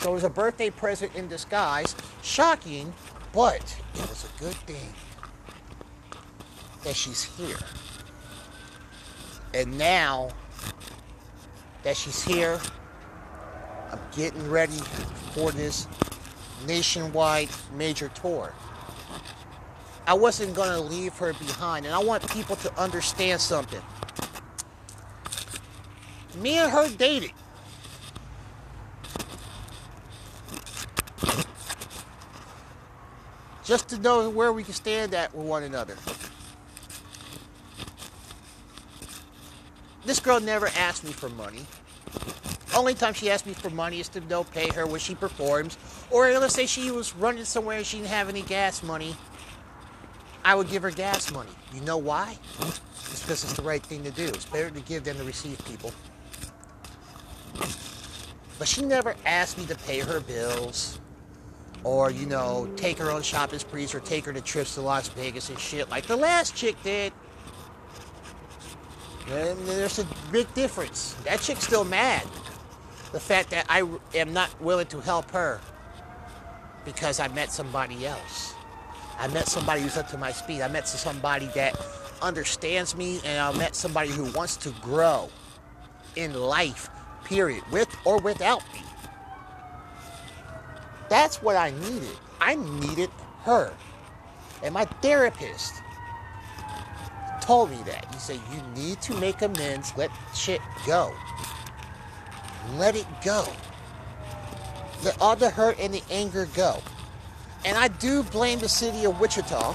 So 0.00 0.10
it 0.10 0.14
was 0.14 0.24
a 0.24 0.30
birthday 0.30 0.70
present 0.70 1.14
in 1.14 1.28
disguise. 1.28 1.94
Shocking, 2.22 2.92
but 3.32 3.76
it 3.94 4.08
was 4.08 4.24
a 4.24 4.40
good 4.40 4.54
thing 4.66 4.92
that 6.84 6.94
she's 6.94 7.24
here. 7.24 7.56
And 9.54 9.78
now 9.78 10.30
that 11.82 11.96
she's 11.96 12.22
here, 12.22 12.60
I'm 13.94 14.00
getting 14.16 14.50
ready 14.50 14.76
for 15.34 15.52
this 15.52 15.86
nationwide 16.66 17.48
major 17.76 18.08
tour. 18.08 18.52
I 20.04 20.14
wasn't 20.14 20.52
going 20.56 20.70
to 20.70 20.80
leave 20.80 21.16
her 21.18 21.32
behind, 21.34 21.86
and 21.86 21.94
I 21.94 22.02
want 22.02 22.28
people 22.28 22.56
to 22.56 22.76
understand 22.80 23.40
something. 23.40 23.80
Me 26.40 26.58
and 26.58 26.72
her 26.72 26.88
dated. 26.88 27.30
Just 33.64 33.88
to 33.90 33.98
know 33.98 34.28
where 34.28 34.52
we 34.52 34.64
can 34.64 34.74
stand 34.74 35.14
at 35.14 35.32
with 35.32 35.46
one 35.46 35.62
another. 35.62 35.96
This 40.04 40.18
girl 40.18 40.40
never 40.40 40.66
asked 40.76 41.04
me 41.04 41.12
for 41.12 41.28
money. 41.28 41.64
Only 42.76 42.94
time 42.94 43.14
she 43.14 43.30
asked 43.30 43.46
me 43.46 43.54
for 43.54 43.70
money 43.70 44.00
is 44.00 44.08
to 44.10 44.20
know 44.20 44.42
pay 44.42 44.68
her 44.70 44.86
when 44.86 44.98
she 44.98 45.14
performs, 45.14 45.78
or 46.10 46.26
let's 46.38 46.54
say 46.54 46.66
she 46.66 46.90
was 46.90 47.14
running 47.14 47.44
somewhere 47.44 47.78
and 47.78 47.86
she 47.86 47.98
didn't 47.98 48.08
have 48.08 48.28
any 48.28 48.42
gas 48.42 48.82
money. 48.82 49.14
I 50.44 50.54
would 50.54 50.68
give 50.68 50.82
her 50.82 50.90
gas 50.90 51.32
money. 51.32 51.50
You 51.72 51.80
know 51.82 51.96
why? 51.96 52.36
It's 52.60 53.22
because 53.22 53.44
it's 53.44 53.52
the 53.54 53.62
right 53.62 53.82
thing 53.82 54.02
to 54.04 54.10
do. 54.10 54.24
It's 54.24 54.44
better 54.44 54.70
to 54.70 54.80
give 54.80 55.04
than 55.04 55.16
to 55.16 55.24
receive 55.24 55.64
people. 55.64 55.92
But 58.58 58.68
she 58.68 58.82
never 58.82 59.14
asked 59.24 59.56
me 59.56 59.66
to 59.66 59.74
pay 59.76 60.00
her 60.00 60.20
bills 60.20 60.98
or, 61.84 62.10
you 62.10 62.26
know, 62.26 62.68
take 62.76 62.98
her 62.98 63.10
on 63.10 63.22
shopping 63.22 63.58
sprees 63.58 63.94
or 63.94 64.00
take 64.00 64.24
her 64.24 64.32
to 64.32 64.40
trips 64.40 64.74
to 64.74 64.80
Las 64.80 65.08
Vegas 65.08 65.48
and 65.48 65.58
shit 65.58 65.88
like 65.90 66.06
the 66.06 66.16
last 66.16 66.54
chick 66.56 66.76
did. 66.82 67.12
And 69.30 69.58
there's 69.66 69.98
a 69.98 70.06
big 70.30 70.52
difference. 70.54 71.14
That 71.24 71.40
chick's 71.40 71.64
still 71.64 71.84
mad. 71.84 72.24
The 73.14 73.20
fact 73.20 73.50
that 73.50 73.66
I 73.68 73.88
am 74.16 74.32
not 74.32 74.60
willing 74.60 74.88
to 74.88 75.00
help 75.00 75.30
her 75.30 75.60
because 76.84 77.20
I 77.20 77.28
met 77.28 77.52
somebody 77.52 78.04
else. 78.04 78.54
I 79.20 79.28
met 79.28 79.46
somebody 79.46 79.82
who's 79.82 79.96
up 79.96 80.08
to 80.08 80.18
my 80.18 80.32
speed. 80.32 80.62
I 80.62 80.66
met 80.66 80.88
somebody 80.88 81.46
that 81.54 81.80
understands 82.20 82.96
me, 82.96 83.20
and 83.24 83.40
I 83.40 83.56
met 83.56 83.76
somebody 83.76 84.10
who 84.10 84.24
wants 84.32 84.56
to 84.56 84.70
grow 84.82 85.30
in 86.16 86.34
life, 86.34 86.90
period, 87.22 87.62
with 87.70 87.88
or 88.04 88.18
without 88.18 88.64
me. 88.74 88.82
That's 91.08 91.40
what 91.40 91.54
I 91.54 91.70
needed. 91.70 92.16
I 92.40 92.56
needed 92.56 93.10
her. 93.44 93.72
And 94.64 94.74
my 94.74 94.86
therapist 95.02 95.72
told 97.40 97.70
me 97.70 97.78
that. 97.86 98.12
He 98.12 98.18
said, 98.18 98.40
You 98.52 98.82
need 98.82 99.00
to 99.02 99.14
make 99.20 99.40
amends, 99.40 99.92
let 99.96 100.10
shit 100.34 100.60
go. 100.84 101.14
Let 102.72 102.96
it 102.96 103.06
go. 103.24 103.46
Let 105.04 105.20
all 105.20 105.36
the 105.36 105.50
hurt 105.50 105.78
and 105.78 105.92
the 105.92 106.02
anger 106.10 106.48
go. 106.54 106.82
And 107.64 107.76
I 107.76 107.88
do 107.88 108.22
blame 108.22 108.58
the 108.58 108.68
city 108.68 109.04
of 109.04 109.20
Wichita 109.20 109.74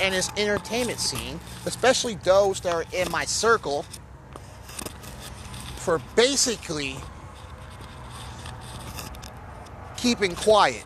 and 0.00 0.14
its 0.14 0.30
entertainment 0.36 0.98
scene, 0.98 1.40
especially 1.66 2.14
those 2.16 2.60
that 2.60 2.72
are 2.72 2.84
in 2.92 3.10
my 3.10 3.24
circle, 3.24 3.84
for 5.76 6.00
basically 6.16 6.96
keeping 9.96 10.34
quiet. 10.34 10.84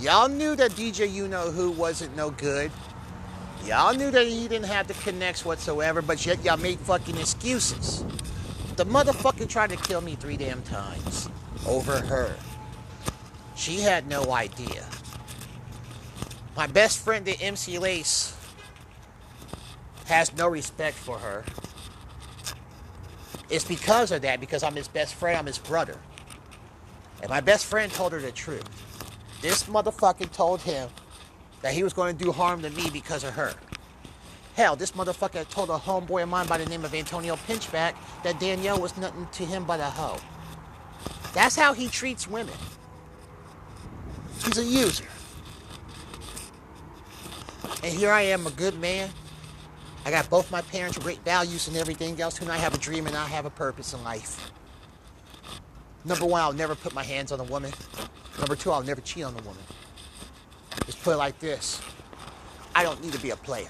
Y'all 0.00 0.28
knew 0.28 0.56
that 0.56 0.70
DJ 0.72 1.12
You 1.12 1.28
Know 1.28 1.50
Who 1.50 1.70
wasn't 1.70 2.16
no 2.16 2.30
good. 2.30 2.70
Y'all 3.66 3.94
knew 3.94 4.10
that 4.10 4.26
he 4.26 4.48
didn't 4.48 4.66
have 4.66 4.88
the 4.88 4.94
connects 4.94 5.44
whatsoever, 5.44 6.02
but 6.02 6.24
yet 6.24 6.42
y'all 6.44 6.56
made 6.56 6.78
fucking 6.80 7.16
excuses. 7.16 8.04
The 8.76 8.86
motherfucker 8.86 9.48
tried 9.48 9.70
to 9.70 9.76
kill 9.76 10.00
me 10.00 10.14
three 10.14 10.36
damn 10.36 10.62
times 10.62 11.28
over 11.66 12.00
her. 12.00 12.34
She 13.54 13.80
had 13.80 14.08
no 14.08 14.32
idea. 14.32 14.86
My 16.56 16.66
best 16.66 17.04
friend, 17.04 17.24
the 17.24 17.38
MC 17.40 17.78
Lace, 17.78 18.34
has 20.06 20.34
no 20.36 20.48
respect 20.48 20.96
for 20.96 21.18
her. 21.18 21.44
It's 23.50 23.64
because 23.64 24.12
of 24.12 24.22
that, 24.22 24.40
because 24.40 24.62
I'm 24.62 24.74
his 24.74 24.88
best 24.88 25.14
friend, 25.14 25.38
I'm 25.38 25.46
his 25.46 25.58
brother. 25.58 25.96
And 27.20 27.28
my 27.28 27.40
best 27.40 27.66
friend 27.66 27.92
told 27.92 28.12
her 28.12 28.20
the 28.20 28.32
truth. 28.32 28.64
This 29.42 29.64
motherfucker 29.64 30.30
told 30.32 30.62
him 30.62 30.88
that 31.62 31.74
he 31.74 31.82
was 31.82 31.92
going 31.92 32.16
to 32.16 32.24
do 32.24 32.32
harm 32.32 32.62
to 32.62 32.70
me 32.70 32.90
because 32.90 33.24
of 33.24 33.34
her. 33.34 33.54
Hell, 34.54 34.76
this 34.76 34.92
motherfucker 34.92 35.48
told 35.48 35.70
a 35.70 35.78
homeboy 35.78 36.22
of 36.22 36.28
mine 36.28 36.46
by 36.46 36.58
the 36.58 36.66
name 36.66 36.84
of 36.84 36.94
Antonio 36.94 37.36
Pinchback 37.36 37.94
that 38.24 38.40
Danielle 38.40 38.80
was 38.80 38.96
nothing 38.96 39.26
to 39.32 39.44
him 39.44 39.64
but 39.64 39.80
a 39.80 39.84
hoe. 39.84 40.18
That's 41.32 41.56
how 41.56 41.72
he 41.72 41.88
treats 41.88 42.26
women. 42.26 42.54
He's 44.44 44.58
a 44.58 44.64
user. 44.64 45.04
And 47.82 47.94
here 47.94 48.10
I 48.10 48.22
am, 48.22 48.46
a 48.46 48.50
good 48.50 48.78
man. 48.78 49.10
I 50.04 50.10
got 50.10 50.28
both 50.28 50.50
my 50.50 50.62
parents' 50.62 50.98
great 50.98 51.20
values 51.24 51.68
and 51.68 51.76
everything 51.76 52.20
else, 52.20 52.40
and 52.40 52.50
I 52.50 52.56
have 52.56 52.74
a 52.74 52.78
dream 52.78 53.06
and 53.06 53.16
I 53.16 53.26
have 53.26 53.44
a 53.44 53.50
purpose 53.50 53.94
in 53.94 54.02
life. 54.02 54.50
Number 56.04 56.24
one, 56.24 56.40
I'll 56.40 56.52
never 56.52 56.74
put 56.74 56.94
my 56.94 57.04
hands 57.04 57.32
on 57.32 57.40
a 57.40 57.44
woman. 57.44 57.72
Number 58.38 58.56
two, 58.56 58.72
I'll 58.72 58.82
never 58.82 59.00
cheat 59.02 59.24
on 59.24 59.34
a 59.34 59.42
woman. 59.42 59.62
Just 60.86 61.06
it 61.06 61.16
like 61.16 61.38
this 61.38 61.80
I 62.74 62.82
don't 62.82 63.02
need 63.02 63.12
to 63.12 63.20
be 63.20 63.30
a 63.30 63.36
player. 63.36 63.68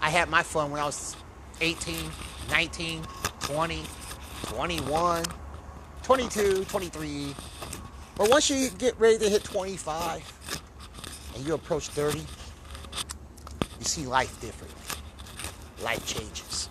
I 0.00 0.10
had 0.10 0.28
my 0.28 0.42
fun 0.42 0.70
when 0.70 0.80
I 0.80 0.84
was 0.84 1.16
18, 1.60 1.96
19, 2.50 3.02
20, 3.40 3.82
21, 4.44 5.24
22, 6.02 6.64
23. 6.64 7.34
But 8.14 8.30
once 8.30 8.48
you 8.48 8.70
get 8.78 8.98
ready 9.00 9.18
to 9.18 9.28
hit 9.28 9.42
25 9.42 10.60
and 11.34 11.46
you 11.46 11.54
approach 11.54 11.88
30, 11.88 12.18
you 12.18 12.26
see 13.80 14.06
life 14.06 14.40
differently. 14.40 14.80
Life 15.82 16.06
changes. 16.06 16.68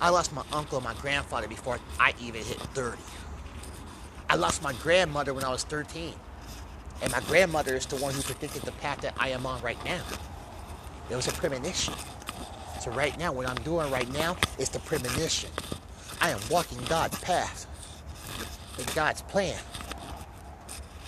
I 0.00 0.10
lost 0.10 0.32
my 0.32 0.44
uncle 0.52 0.78
and 0.78 0.84
my 0.84 0.94
grandfather 0.94 1.48
before 1.48 1.78
I 1.98 2.14
even 2.20 2.42
hit 2.44 2.58
30. 2.58 2.98
I 4.28 4.36
lost 4.36 4.62
my 4.62 4.72
grandmother 4.74 5.34
when 5.34 5.44
I 5.44 5.50
was 5.50 5.64
13. 5.64 6.12
And 7.02 7.12
my 7.12 7.20
grandmother 7.20 7.74
is 7.74 7.86
the 7.86 7.96
one 7.96 8.14
who 8.14 8.22
predicted 8.22 8.62
the 8.62 8.72
path 8.72 9.00
that 9.02 9.14
I 9.18 9.30
am 9.30 9.46
on 9.46 9.60
right 9.62 9.82
now. 9.84 10.02
It 11.10 11.16
was 11.16 11.28
a 11.28 11.32
premonition. 11.32 11.94
So 12.80 12.90
right 12.90 13.16
now, 13.18 13.32
what 13.32 13.48
I'm 13.48 13.62
doing 13.62 13.90
right 13.90 14.10
now 14.12 14.36
is 14.58 14.68
the 14.68 14.78
premonition. 14.80 15.50
I 16.20 16.30
am 16.30 16.40
walking 16.50 16.78
God's 16.88 17.18
path 17.20 17.66
in 18.78 18.86
God's 18.94 19.22
plan 19.22 19.58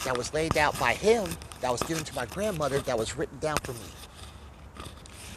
that 0.05 0.17
was 0.17 0.33
laid 0.33 0.57
out 0.57 0.79
by 0.79 0.95
Him, 0.95 1.29
that 1.61 1.73
was 1.73 1.83
given 1.83 2.05
to 2.05 2.15
my 2.15 2.27
grandmother, 2.27 2.79
that 2.81 2.99
was 2.99 3.17
written 3.17 3.39
down 3.39 3.57
for 3.63 3.73
me. 3.73 4.87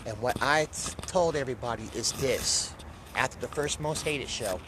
And 0.06 0.20
what 0.22 0.42
I 0.42 0.68
told 1.08 1.36
everybody 1.36 1.90
is 1.94 2.12
this 2.14 2.74
after 3.16 3.40
the 3.40 3.48
first 3.48 3.80
Most 3.80 4.04
Hated 4.04 4.30
show. 4.30 4.60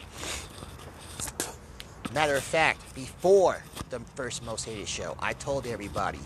Matter 2.14 2.36
of 2.36 2.42
fact, 2.42 2.94
before 2.94 3.62
the 3.88 4.00
first 4.14 4.44
Most 4.44 4.66
Hated 4.66 4.86
show, 4.86 5.16
I 5.18 5.32
told 5.32 5.66
everybody 5.66 6.18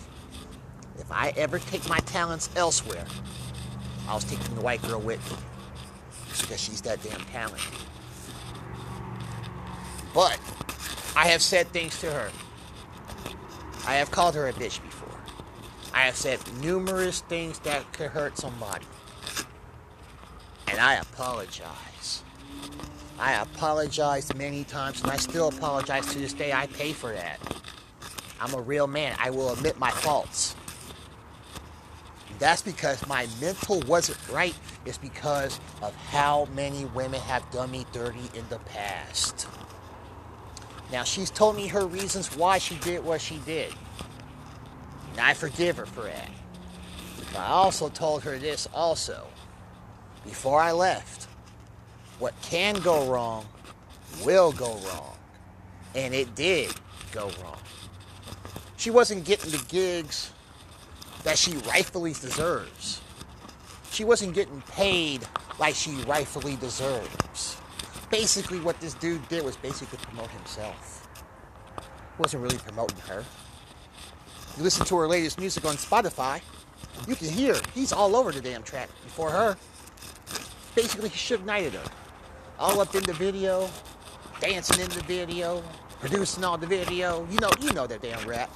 if 0.98 1.12
I 1.12 1.32
ever 1.36 1.58
take 1.58 1.88
my 1.88 1.98
talents 1.98 2.50
elsewhere, 2.56 3.04
I 4.08 4.14
was 4.14 4.24
taking 4.24 4.54
the 4.56 4.62
white 4.62 4.82
girl 4.82 5.00
with 5.00 5.30
me 5.30 5.38
because 6.40 6.60
she's 6.60 6.80
that 6.82 7.02
damn 7.02 7.20
talented. 7.26 7.60
But 10.12 10.40
I 11.14 11.28
have 11.28 11.42
said 11.42 11.68
things 11.68 12.00
to 12.00 12.10
her. 12.10 12.30
I 13.86 13.94
have 13.94 14.10
called 14.10 14.34
her 14.34 14.48
a 14.48 14.52
bitch 14.52 14.82
before. 14.82 15.20
I 15.94 16.00
have 16.00 16.16
said 16.16 16.40
numerous 16.60 17.20
things 17.22 17.58
that 17.60 17.92
could 17.92 18.10
hurt 18.10 18.36
somebody. 18.38 18.86
And 20.66 20.80
I 20.80 20.94
apologize. 20.94 21.95
I 23.18 23.34
apologized 23.34 24.34
many 24.36 24.64
times 24.64 25.02
and 25.02 25.10
I 25.10 25.16
still 25.16 25.48
apologize 25.48 26.06
to 26.12 26.18
this 26.18 26.32
day. 26.32 26.52
I 26.52 26.66
pay 26.66 26.92
for 26.92 27.12
that. 27.12 27.38
I'm 28.40 28.54
a 28.54 28.60
real 28.60 28.86
man. 28.86 29.16
I 29.18 29.30
will 29.30 29.52
admit 29.52 29.78
my 29.78 29.90
faults. 29.90 30.54
That's 32.38 32.62
because 32.62 33.06
my 33.06 33.26
mental 33.40 33.80
wasn't 33.82 34.18
right 34.28 34.54
It's 34.84 34.98
because 34.98 35.58
of 35.82 35.94
how 36.10 36.46
many 36.54 36.84
women 36.86 37.20
have 37.22 37.50
done 37.50 37.70
me 37.70 37.86
dirty 37.92 38.30
in 38.34 38.44
the 38.50 38.58
past. 38.60 39.48
Now, 40.92 41.02
she's 41.02 41.30
told 41.30 41.56
me 41.56 41.66
her 41.68 41.86
reasons 41.86 42.36
why 42.36 42.58
she 42.58 42.76
did 42.76 43.04
what 43.04 43.20
she 43.20 43.38
did. 43.38 43.72
And 45.12 45.20
I 45.20 45.34
forgive 45.34 45.76
her 45.78 45.86
for 45.86 46.04
that. 46.04 46.30
But 47.32 47.40
I 47.40 47.46
also 47.48 47.88
told 47.88 48.22
her 48.22 48.38
this 48.38 48.68
also. 48.72 49.26
Before 50.24 50.60
I 50.60 50.72
left, 50.72 51.25
what 52.18 52.34
can 52.42 52.74
go 52.76 53.10
wrong 53.10 53.46
will 54.24 54.52
go 54.52 54.78
wrong. 54.88 55.16
And 55.94 56.14
it 56.14 56.34
did 56.34 56.74
go 57.12 57.30
wrong. 57.42 57.58
She 58.76 58.90
wasn't 58.90 59.24
getting 59.24 59.50
the 59.50 59.64
gigs 59.68 60.32
that 61.24 61.38
she 61.38 61.56
rightfully 61.68 62.12
deserves. 62.12 63.00
She 63.90 64.04
wasn't 64.04 64.34
getting 64.34 64.60
paid 64.62 65.26
like 65.58 65.74
she 65.74 65.92
rightfully 66.06 66.56
deserves. 66.56 67.56
Basically, 68.10 68.60
what 68.60 68.78
this 68.80 68.94
dude 68.94 69.26
did 69.28 69.44
was 69.44 69.56
basically 69.56 69.98
promote 69.98 70.30
himself. 70.30 71.08
He 71.76 72.22
wasn't 72.22 72.42
really 72.42 72.58
promoting 72.58 72.98
her. 73.08 73.24
You 74.56 74.62
listen 74.62 74.86
to 74.86 74.96
her 74.98 75.08
latest 75.08 75.40
music 75.40 75.64
on 75.64 75.74
Spotify, 75.76 76.40
you 77.06 77.14
can 77.14 77.28
hear 77.28 77.56
he's 77.74 77.92
all 77.92 78.16
over 78.16 78.32
the 78.32 78.40
damn 78.40 78.62
track 78.62 78.88
before 79.04 79.30
her. 79.30 79.56
Basically, 80.74 81.08
he 81.08 81.16
should 81.16 81.38
have 81.40 81.46
knighted 81.46 81.74
her. 81.74 81.84
All 82.58 82.80
up 82.80 82.94
in 82.94 83.02
the 83.02 83.12
video, 83.12 83.68
dancing 84.40 84.82
in 84.82 84.88
the 84.88 85.02
video, 85.02 85.62
producing 86.00 86.42
all 86.42 86.56
the 86.56 86.66
video. 86.66 87.26
You 87.30 87.38
know, 87.38 87.50
you 87.60 87.72
know 87.72 87.86
that 87.86 88.00
damn 88.00 88.26
rap. 88.26 88.50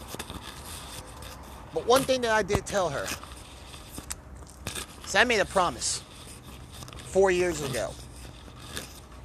But 1.75 1.87
one 1.87 2.03
thing 2.03 2.23
that 2.23 2.33
I 2.33 2.43
did 2.43 2.65
tell 2.67 2.89
her, 2.89 3.07
is 5.05 5.15
I 5.15 5.25
made 5.25 5.41
a 5.41 5.45
promise 5.45 6.03
four 6.97 7.31
years 7.31 7.63
ago 7.63 7.93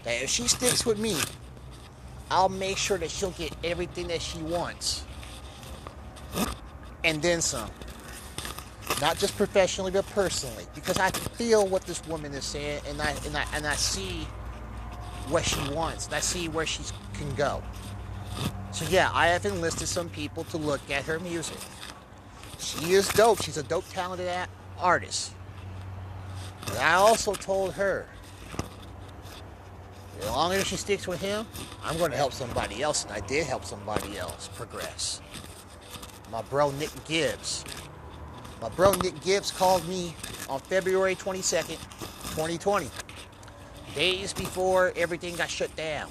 that 0.03 0.21
if 0.23 0.29
she 0.29 0.47
sticks 0.47 0.85
with 0.85 0.99
me, 0.99 1.15
I'll 2.29 2.49
make 2.49 2.77
sure 2.77 2.97
that 2.97 3.11
she'll 3.11 3.31
get 3.31 3.55
everything 3.63 4.07
that 4.07 4.21
she 4.21 4.39
wants. 4.39 5.05
And 7.03 7.21
then 7.21 7.41
some. 7.41 7.69
Not 8.99 9.17
just 9.17 9.37
professionally, 9.37 9.91
but 9.91 10.05
personally. 10.07 10.65
Because 10.73 10.97
I 10.97 11.11
feel 11.11 11.67
what 11.67 11.83
this 11.83 12.05
woman 12.07 12.33
is 12.33 12.43
saying 12.43 12.81
and 12.87 13.01
I 13.01 13.13
and 13.25 13.37
I 13.37 13.45
and 13.53 13.67
I 13.67 13.75
see 13.75 14.27
what 15.29 15.45
she 15.45 15.59
wants. 15.69 16.09
I 16.11 16.19
see 16.19 16.47
where 16.47 16.65
she 16.65 16.83
can 17.13 17.33
go. 17.35 17.63
So 18.71 18.85
yeah, 18.89 19.09
I 19.13 19.27
have 19.27 19.45
enlisted 19.45 19.87
some 19.87 20.09
people 20.09 20.43
to 20.45 20.57
look 20.57 20.81
at 20.91 21.05
her 21.05 21.19
music. 21.19 21.57
She 22.59 22.93
is 22.93 23.07
dope. 23.09 23.41
She's 23.41 23.57
a 23.57 23.63
dope, 23.63 23.87
talented 23.89 24.29
artist. 24.79 25.33
But 26.65 26.79
I 26.79 26.93
also 26.95 27.33
told 27.33 27.73
her, 27.73 28.07
as 30.19 30.25
long 30.27 30.53
as 30.53 30.65
she 30.65 30.75
sticks 30.75 31.07
with 31.07 31.21
him, 31.21 31.45
I'm 31.83 31.97
going 31.97 32.11
to 32.11 32.17
help 32.17 32.33
somebody 32.33 32.81
else, 32.81 33.03
and 33.03 33.13
I 33.13 33.19
did 33.21 33.45
help 33.45 33.65
somebody 33.65 34.17
else 34.17 34.49
progress. 34.55 35.21
My 36.31 36.41
bro 36.41 36.71
Nick 36.71 36.89
Gibbs. 37.05 37.63
My 38.61 38.69
bro 38.69 38.93
Nick 38.93 39.21
Gibbs 39.21 39.51
called 39.51 39.87
me 39.87 40.15
on 40.49 40.59
February 40.59 41.15
22nd, 41.15 41.77
2020, 42.35 42.89
days 43.95 44.33
before 44.33 44.91
everything 44.97 45.35
got 45.37 45.49
shut 45.49 45.73
down. 45.75 46.09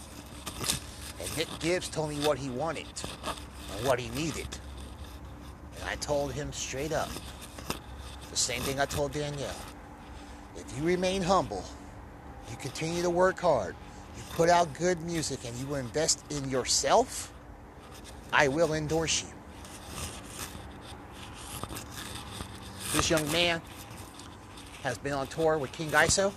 And 1.20 1.36
Nick 1.36 1.48
Gibbs 1.60 1.88
told 1.88 2.08
me 2.08 2.16
what 2.26 2.38
he 2.38 2.48
wanted 2.48 2.86
and 3.76 3.86
what 3.86 4.00
he 4.00 4.08
needed. 4.18 4.48
And 5.78 5.88
I 5.88 5.96
told 5.96 6.32
him 6.32 6.52
straight 6.52 6.92
up 6.92 7.10
the 8.30 8.36
same 8.36 8.62
thing 8.62 8.80
I 8.80 8.86
told 8.86 9.12
Danielle. 9.12 9.54
If 10.56 10.78
you 10.78 10.84
remain 10.84 11.22
humble, 11.22 11.62
you 12.50 12.56
continue 12.56 13.02
to 13.02 13.10
work 13.10 13.38
hard, 13.38 13.76
you 14.16 14.22
put 14.32 14.48
out 14.48 14.72
good 14.74 15.00
music, 15.02 15.40
and 15.44 15.54
you 15.56 15.74
invest 15.74 16.24
in 16.30 16.48
yourself, 16.48 17.32
I 18.32 18.48
will 18.48 18.72
endorse 18.72 19.22
you. 19.22 19.28
This 22.94 23.10
young 23.10 23.30
man 23.30 23.60
has 24.82 24.96
been 24.98 25.12
on 25.12 25.26
tour 25.26 25.58
with 25.58 25.72
King 25.72 25.90
Iso 25.90 26.32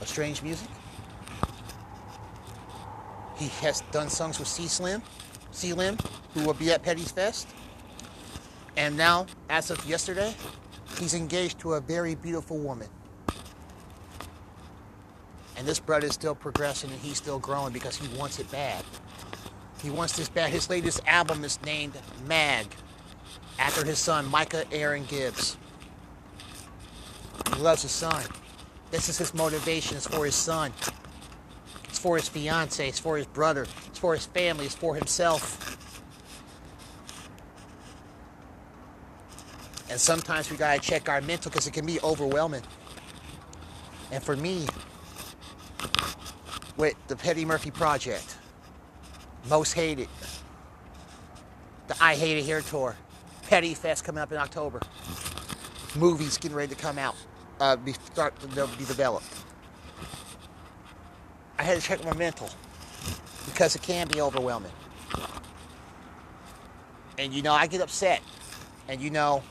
of 0.00 0.08
Strange 0.08 0.42
Music. 0.42 0.68
He 3.36 3.48
has 3.64 3.82
done 3.92 4.08
songs 4.08 4.38
with 4.38 4.48
C 4.48 4.66
Slim, 4.66 5.02
C 5.50 5.72
Lim, 5.72 5.98
who 6.34 6.44
will 6.44 6.54
be 6.54 6.70
at 6.70 6.82
Petty's 6.82 7.10
Fest. 7.10 7.48
And 8.76 8.96
now, 8.96 9.26
as 9.50 9.70
of 9.70 9.84
yesterday, 9.86 10.34
he's 10.98 11.14
engaged 11.14 11.58
to 11.60 11.74
a 11.74 11.80
very 11.80 12.14
beautiful 12.14 12.58
woman. 12.58 12.88
And 15.56 15.66
this 15.66 15.78
brother 15.78 16.06
is 16.06 16.14
still 16.14 16.34
progressing 16.34 16.90
and 16.90 17.00
he's 17.00 17.16
still 17.16 17.38
growing 17.38 17.72
because 17.72 17.96
he 17.96 18.08
wants 18.18 18.38
it 18.38 18.50
bad. 18.50 18.84
He 19.82 19.90
wants 19.90 20.16
this 20.16 20.28
bad. 20.28 20.50
His 20.50 20.68
latest 20.70 21.00
album 21.06 21.44
is 21.44 21.58
named 21.64 21.92
Mag, 22.26 22.66
after 23.58 23.84
his 23.84 23.98
son, 23.98 24.26
Micah 24.26 24.64
Aaron 24.72 25.04
Gibbs. 25.04 25.56
He 27.54 27.60
loves 27.60 27.82
his 27.82 27.92
son. 27.92 28.24
This 28.94 29.08
is 29.08 29.18
his 29.18 29.34
motivation. 29.34 29.96
It's 29.96 30.06
for 30.06 30.24
his 30.24 30.36
son. 30.36 30.72
It's 31.88 31.98
for 31.98 32.14
his 32.14 32.28
fiance. 32.28 32.88
It's 32.88 33.00
for 33.00 33.16
his 33.16 33.26
brother. 33.26 33.66
It's 33.88 33.98
for 33.98 34.14
his 34.14 34.26
family. 34.26 34.66
It's 34.66 34.76
for 34.76 34.94
himself. 34.94 35.76
And 39.90 40.00
sometimes 40.00 40.48
we 40.48 40.56
gotta 40.56 40.78
check 40.78 41.08
our 41.08 41.20
mental 41.22 41.50
because 41.50 41.66
it 41.66 41.72
can 41.72 41.84
be 41.84 41.98
overwhelming. 42.02 42.62
And 44.12 44.22
for 44.22 44.36
me, 44.36 44.68
with 46.76 46.94
the 47.08 47.16
Petty 47.16 47.44
Murphy 47.44 47.72
Project, 47.72 48.38
Most 49.50 49.72
Hated, 49.72 50.08
the 51.88 51.96
I 52.00 52.14
Hate 52.14 52.38
It 52.38 52.44
Here 52.44 52.60
tour, 52.60 52.94
Petty 53.48 53.74
Fest 53.74 54.04
coming 54.04 54.22
up 54.22 54.30
in 54.30 54.38
October, 54.38 54.78
movies 55.96 56.38
getting 56.38 56.56
ready 56.56 56.72
to 56.72 56.80
come 56.80 56.96
out, 56.96 57.16
uh, 57.60 57.76
be 57.76 57.92
start 57.92 58.38
to 58.40 58.46
be 58.48 58.84
developed. 58.84 59.26
I 61.58 61.62
had 61.62 61.80
to 61.80 61.86
check 61.86 62.04
my 62.04 62.14
mental 62.14 62.48
because 63.46 63.76
it 63.76 63.82
can 63.82 64.08
be 64.08 64.20
overwhelming. 64.20 64.72
And 67.18 67.32
you 67.32 67.42
know, 67.42 67.52
I 67.52 67.66
get 67.66 67.80
upset. 67.80 68.22
And 68.88 69.00
you 69.00 69.10
know, 69.10 69.42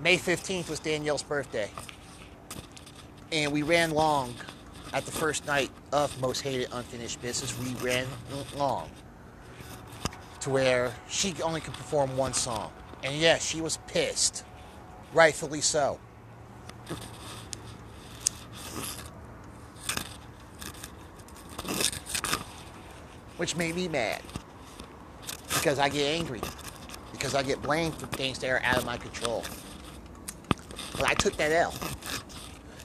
May 0.00 0.16
15th 0.16 0.68
was 0.68 0.80
Danielle's 0.80 1.22
birthday. 1.22 1.70
And 3.32 3.52
we 3.52 3.62
ran 3.62 3.90
long 3.90 4.34
at 4.92 5.04
the 5.04 5.12
first 5.12 5.46
night 5.46 5.70
of 5.92 6.18
Most 6.20 6.40
Hated 6.40 6.68
Unfinished 6.72 7.20
Business. 7.20 7.58
We 7.58 7.74
ran 7.84 8.06
long 8.56 8.90
to 10.40 10.50
where 10.50 10.94
she 11.08 11.34
only 11.42 11.60
could 11.60 11.74
perform 11.74 12.16
one 12.16 12.32
song. 12.32 12.72
And 13.02 13.14
yes, 13.16 13.44
she 13.44 13.60
was 13.60 13.78
pissed. 13.88 14.44
Rightfully 15.12 15.60
so. 15.60 15.98
Which 23.36 23.56
made 23.56 23.74
me 23.74 23.88
mad. 23.88 24.22
Because 25.54 25.78
I 25.78 25.88
get 25.88 26.06
angry. 26.18 26.40
Because 27.12 27.34
I 27.34 27.42
get 27.42 27.60
blamed 27.62 27.94
for 27.94 28.06
things 28.06 28.38
that 28.38 28.50
are 28.50 28.60
out 28.62 28.78
of 28.78 28.86
my 28.86 28.96
control. 28.96 29.44
But 30.92 31.04
I 31.04 31.14
took 31.14 31.36
that 31.36 31.52
L. 31.52 31.74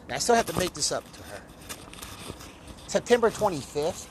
And 0.03 0.13
I 0.13 0.17
still 0.17 0.35
have 0.35 0.45
to 0.47 0.57
make 0.57 0.73
this 0.73 0.91
up 0.91 1.09
to 1.13 1.23
her. 1.23 1.41
September 2.87 3.29
25th, 3.29 4.07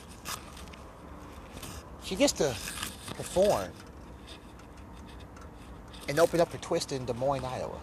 she 2.03 2.15
gets 2.15 2.33
to 2.33 2.55
perform 3.15 3.69
and 6.09 6.19
open 6.19 6.41
up 6.41 6.49
for 6.49 6.57
Twist 6.57 6.91
in 6.91 7.05
Des 7.05 7.13
Moines, 7.13 7.43
Iowa. 7.45 7.79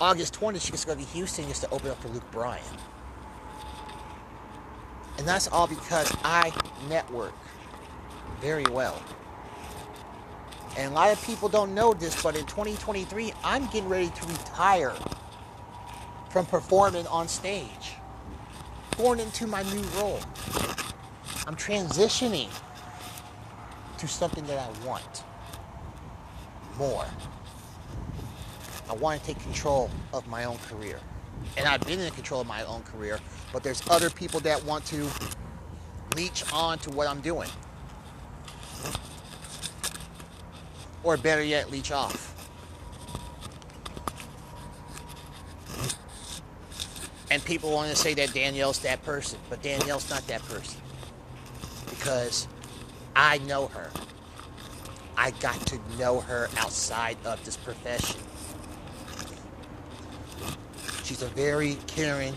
August 0.00 0.38
20th, 0.40 0.62
she 0.62 0.70
gets 0.70 0.84
to 0.84 0.88
go 0.88 0.94
to 0.94 1.00
Houston 1.00 1.46
just 1.46 1.62
to 1.62 1.70
open 1.70 1.90
up 1.90 2.00
for 2.00 2.08
Luke 2.08 2.28
Bryan. 2.30 2.62
And 5.18 5.28
that's 5.28 5.48
all 5.48 5.66
because 5.66 6.10
I 6.24 6.52
network 6.88 7.34
very 8.40 8.64
well. 8.70 9.02
And 10.78 10.92
a 10.92 10.94
lot 10.94 11.12
of 11.12 11.22
people 11.26 11.48
don't 11.48 11.74
know 11.74 11.92
this, 11.92 12.22
but 12.22 12.36
in 12.36 12.46
2023, 12.46 13.32
I'm 13.44 13.66
getting 13.66 13.88
ready 13.88 14.08
to 14.08 14.26
retire 14.26 14.94
from 16.30 16.46
performing 16.46 17.06
on 17.08 17.28
stage, 17.28 17.96
going 18.96 19.20
into 19.20 19.46
my 19.46 19.62
new 19.64 19.82
role. 19.98 20.20
I'm 21.46 21.56
transitioning 21.56 22.48
to 23.98 24.08
something 24.08 24.46
that 24.46 24.58
I 24.58 24.86
want 24.86 25.24
more. 26.78 27.04
I 28.90 28.94
want 28.94 29.20
to 29.20 29.26
take 29.26 29.40
control 29.40 29.88
of 30.12 30.26
my 30.26 30.44
own 30.44 30.58
career. 30.58 30.98
And 31.56 31.68
I've 31.68 31.80
been 31.82 32.00
in 32.00 32.10
control 32.10 32.40
of 32.40 32.48
my 32.48 32.64
own 32.64 32.82
career, 32.82 33.20
but 33.52 33.62
there's 33.62 33.82
other 33.88 34.10
people 34.10 34.40
that 34.40 34.64
want 34.64 34.84
to 34.86 35.08
leech 36.16 36.42
on 36.52 36.78
to 36.80 36.90
what 36.90 37.06
I'm 37.06 37.20
doing. 37.20 37.48
Or 41.04 41.16
better 41.16 41.42
yet, 41.42 41.70
leech 41.70 41.92
off. 41.92 42.26
And 47.30 47.44
people 47.44 47.70
want 47.70 47.90
to 47.90 47.96
say 47.96 48.12
that 48.14 48.34
Danielle's 48.34 48.80
that 48.80 49.04
person, 49.04 49.38
but 49.48 49.62
Danielle's 49.62 50.10
not 50.10 50.26
that 50.26 50.42
person. 50.42 50.80
Because 51.88 52.48
I 53.14 53.38
know 53.38 53.68
her. 53.68 53.88
I 55.16 55.30
got 55.32 55.60
to 55.66 55.78
know 55.96 56.20
her 56.20 56.48
outside 56.56 57.18
of 57.24 57.44
this 57.44 57.56
profession. 57.56 58.19
She's 61.10 61.22
a 61.22 61.26
very 61.26 61.76
caring, 61.88 62.36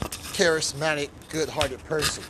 charismatic, 0.00 1.10
good 1.28 1.48
hearted 1.48 1.78
person. 1.84 2.24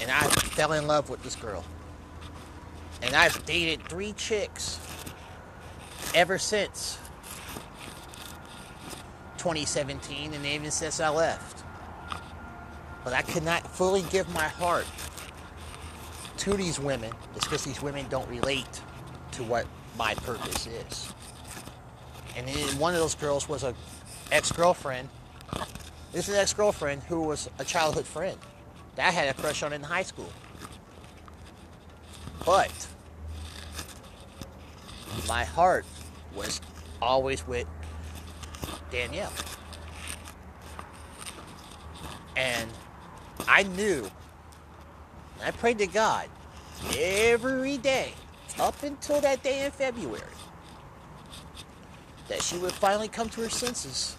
And 0.00 0.10
I 0.10 0.22
fell 0.22 0.72
in 0.72 0.86
love 0.86 1.10
with 1.10 1.22
this 1.22 1.36
girl. 1.36 1.62
And 3.02 3.14
I've 3.14 3.44
dated 3.44 3.86
three 3.90 4.14
chicks 4.14 4.80
ever 6.14 6.38
since 6.38 6.98
2017 9.36 10.32
and 10.32 10.46
even 10.46 10.70
since 10.70 10.98
I 10.98 11.10
left. 11.10 11.62
But 13.04 13.12
I 13.12 13.20
could 13.20 13.42
not 13.42 13.66
fully 13.66 14.00
give 14.08 14.32
my 14.32 14.48
heart 14.48 14.86
to 16.38 16.54
these 16.54 16.80
women. 16.80 17.12
It's 17.36 17.44
because 17.44 17.64
these 17.64 17.82
women 17.82 18.06
don't 18.08 18.30
relate 18.30 18.80
to 19.32 19.42
what 19.42 19.66
my 19.98 20.14
purpose 20.14 20.66
is. 20.66 21.11
And 22.36 22.48
one 22.78 22.94
of 22.94 23.00
those 23.00 23.14
girls 23.14 23.48
was 23.48 23.62
a 23.62 23.74
ex-girlfriend. 24.30 25.08
This 26.12 26.28
is 26.28 26.34
an 26.34 26.40
ex-girlfriend 26.40 27.02
who 27.04 27.22
was 27.22 27.48
a 27.58 27.64
childhood 27.64 28.06
friend 28.06 28.38
that 28.96 29.08
I 29.08 29.10
had 29.10 29.28
a 29.28 29.34
crush 29.34 29.62
on 29.62 29.72
in 29.72 29.82
high 29.82 30.02
school. 30.02 30.30
But 32.44 32.72
my 35.28 35.44
heart 35.44 35.84
was 36.34 36.60
always 37.00 37.46
with 37.46 37.66
Danielle. 38.90 39.32
And 42.36 42.70
I 43.46 43.62
knew, 43.64 44.10
I 45.44 45.50
prayed 45.50 45.78
to 45.78 45.86
God 45.86 46.28
every 46.96 47.78
day 47.78 48.12
up 48.58 48.82
until 48.82 49.20
that 49.20 49.42
day 49.42 49.64
in 49.64 49.70
February 49.70 50.22
that 52.28 52.42
she 52.42 52.56
would 52.58 52.72
finally 52.72 53.08
come 53.08 53.28
to 53.30 53.40
her 53.42 53.50
senses 53.50 54.16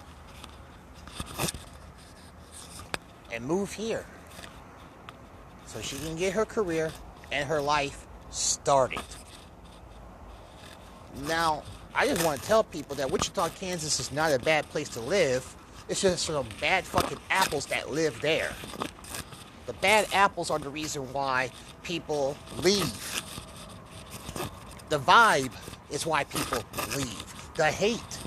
and 3.32 3.46
move 3.46 3.74
here 3.74 4.06
so 5.66 5.82
she 5.82 5.98
can 5.98 6.16
get 6.16 6.34
her 6.34 6.46
career 6.46 6.92
and 7.32 7.48
her 7.48 7.62
life 7.62 8.06
started. 8.30 9.02
Now, 11.28 11.64
I 11.96 12.08
just 12.08 12.24
want 12.26 12.42
to 12.42 12.48
tell 12.48 12.64
people 12.64 12.96
that 12.96 13.10
Wichita, 13.10 13.50
Kansas 13.50 14.00
is 14.00 14.12
not 14.12 14.32
a 14.32 14.40
bad 14.40 14.68
place 14.70 14.90
to 14.90 15.00
live. 15.00 15.56
It's 15.90 16.02
just 16.02 16.26
some 16.26 16.48
bad 16.60 16.86
fucking 16.86 17.20
apples 17.30 17.66
that 17.68 17.92
live 17.92 18.20
there. 18.22 18.52
The 19.66 19.74
bad 19.74 20.08
apples 20.14 20.50
are 20.50 20.60
the 20.60 20.70
reason 20.70 21.02
why 21.14 21.52
people 21.84 22.38
leave. 22.62 23.22
The 24.90 25.00
vibe 25.00 25.52
is 25.90 26.06
why 26.06 26.24
people 26.24 26.64
leave. 26.96 27.33
The 27.56 27.66
hate 27.66 28.20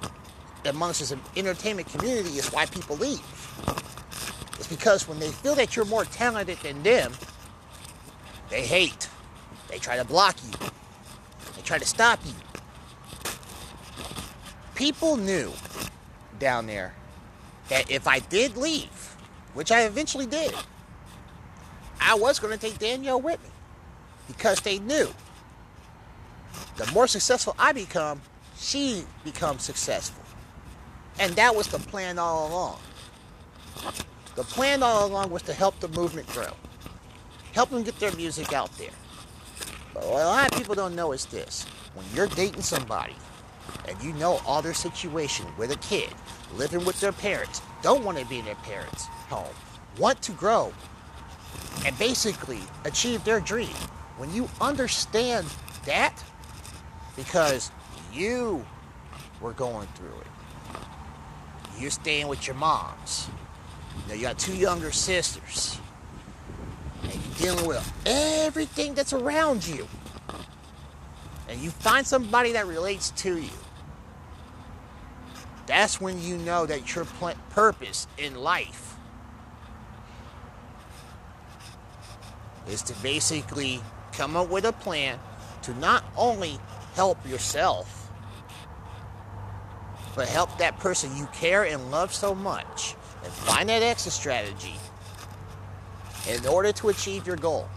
amongst 0.64 1.08
the 1.08 1.18
entertainment 1.36 1.88
community 1.88 2.30
is 2.30 2.48
why 2.52 2.66
people 2.66 2.96
leave. 2.96 3.20
It's 4.58 4.68
because 4.68 5.08
when 5.08 5.18
they 5.18 5.30
feel 5.30 5.54
that 5.56 5.76
you're 5.76 5.84
more 5.84 6.04
talented 6.04 6.58
than 6.58 6.82
them, 6.82 7.12
they 8.50 8.62
hate. 8.62 9.08
They 9.68 9.78
try 9.78 9.96
to 9.96 10.04
block 10.04 10.36
you. 10.44 10.68
They 11.56 11.62
try 11.62 11.78
to 11.78 11.86
stop 11.86 12.20
you. 12.24 12.32
People 14.74 15.16
knew 15.16 15.52
down 16.38 16.66
there 16.66 16.94
that 17.68 17.90
if 17.90 18.06
I 18.06 18.20
did 18.20 18.56
leave, 18.56 19.16
which 19.54 19.72
I 19.72 19.82
eventually 19.82 20.26
did, 20.26 20.54
I 22.00 22.14
was 22.14 22.38
going 22.38 22.56
to 22.56 22.58
take 22.58 22.78
Danielle 22.78 23.20
with 23.20 23.42
me 23.42 23.50
because 24.28 24.60
they 24.60 24.78
knew 24.78 25.08
the 26.76 26.86
more 26.92 27.06
successful 27.06 27.56
I 27.58 27.72
become, 27.72 28.20
she 28.58 29.04
becomes 29.24 29.62
successful. 29.62 30.22
And 31.18 31.32
that 31.36 31.54
was 31.54 31.68
the 31.68 31.78
plan 31.78 32.18
all 32.18 32.48
along. 32.48 32.78
The 34.34 34.44
plan 34.44 34.82
all 34.82 35.06
along 35.06 35.30
was 35.30 35.42
to 35.42 35.52
help 35.52 35.80
the 35.80 35.88
movement 35.88 36.26
grow 36.28 36.52
help 37.56 37.70
them 37.70 37.82
get 37.82 37.98
their 37.98 38.12
music 38.12 38.52
out 38.52 38.70
there. 38.76 38.90
But 39.94 40.04
what 40.04 40.20
a 40.20 40.26
lot 40.26 40.52
of 40.52 40.58
people 40.58 40.74
don't 40.74 40.94
know 40.94 41.12
is 41.12 41.24
this. 41.24 41.64
When 41.94 42.04
you're 42.14 42.26
dating 42.26 42.60
somebody 42.60 43.14
and 43.88 43.98
you 44.02 44.12
know 44.12 44.42
all 44.46 44.60
their 44.60 44.74
situation 44.74 45.46
with 45.56 45.72
a 45.72 45.76
kid, 45.76 46.10
living 46.54 46.84
with 46.84 47.00
their 47.00 47.12
parents, 47.12 47.62
don't 47.80 48.04
want 48.04 48.18
to 48.18 48.26
be 48.26 48.40
in 48.40 48.44
their 48.44 48.56
parents' 48.56 49.06
home, 49.30 49.54
want 49.98 50.20
to 50.20 50.32
grow, 50.32 50.70
and 51.86 51.98
basically 51.98 52.60
achieve 52.84 53.24
their 53.24 53.40
dream. 53.40 53.74
When 54.18 54.30
you 54.34 54.50
understand 54.60 55.46
that, 55.86 56.22
because 57.16 57.70
you 58.16 58.64
were 59.40 59.52
going 59.52 59.86
through 59.94 60.18
it, 60.20 60.26
you're 61.78 61.90
staying 61.90 62.28
with 62.28 62.46
your 62.46 62.56
moms. 62.56 63.28
Now 64.08 64.14
you 64.14 64.22
got 64.22 64.38
two 64.38 64.56
younger 64.56 64.90
sisters. 64.90 65.78
And 67.02 67.12
you're 67.12 67.54
dealing 67.54 67.66
with 67.66 67.92
everything 68.06 68.94
that's 68.94 69.12
around 69.12 69.66
you, 69.66 69.86
and 71.48 71.60
you 71.60 71.70
find 71.70 72.06
somebody 72.06 72.52
that 72.52 72.66
relates 72.66 73.10
to 73.10 73.38
you, 73.38 73.50
that's 75.66 76.00
when 76.00 76.20
you 76.22 76.36
know 76.38 76.66
that 76.66 76.94
your 76.94 77.04
purpose 77.50 78.08
in 78.18 78.34
life 78.36 78.96
is 82.68 82.82
to 82.82 82.94
basically 82.94 83.80
come 84.12 84.36
up 84.36 84.48
with 84.48 84.64
a 84.64 84.72
plan 84.72 85.18
to 85.62 85.74
not 85.74 86.02
only 86.16 86.58
help 86.94 87.18
yourself, 87.28 87.95
but 90.16 90.26
help 90.26 90.56
that 90.58 90.78
person 90.78 91.14
you 91.14 91.26
care 91.26 91.64
and 91.64 91.90
love 91.90 92.12
so 92.12 92.34
much 92.34 92.96
and 93.22 93.32
find 93.32 93.68
that 93.68 93.82
exit 93.82 94.14
strategy 94.14 94.74
in 96.28 96.44
order 96.46 96.72
to 96.72 96.88
achieve 96.88 97.26
your 97.26 97.36
goal. 97.36 97.68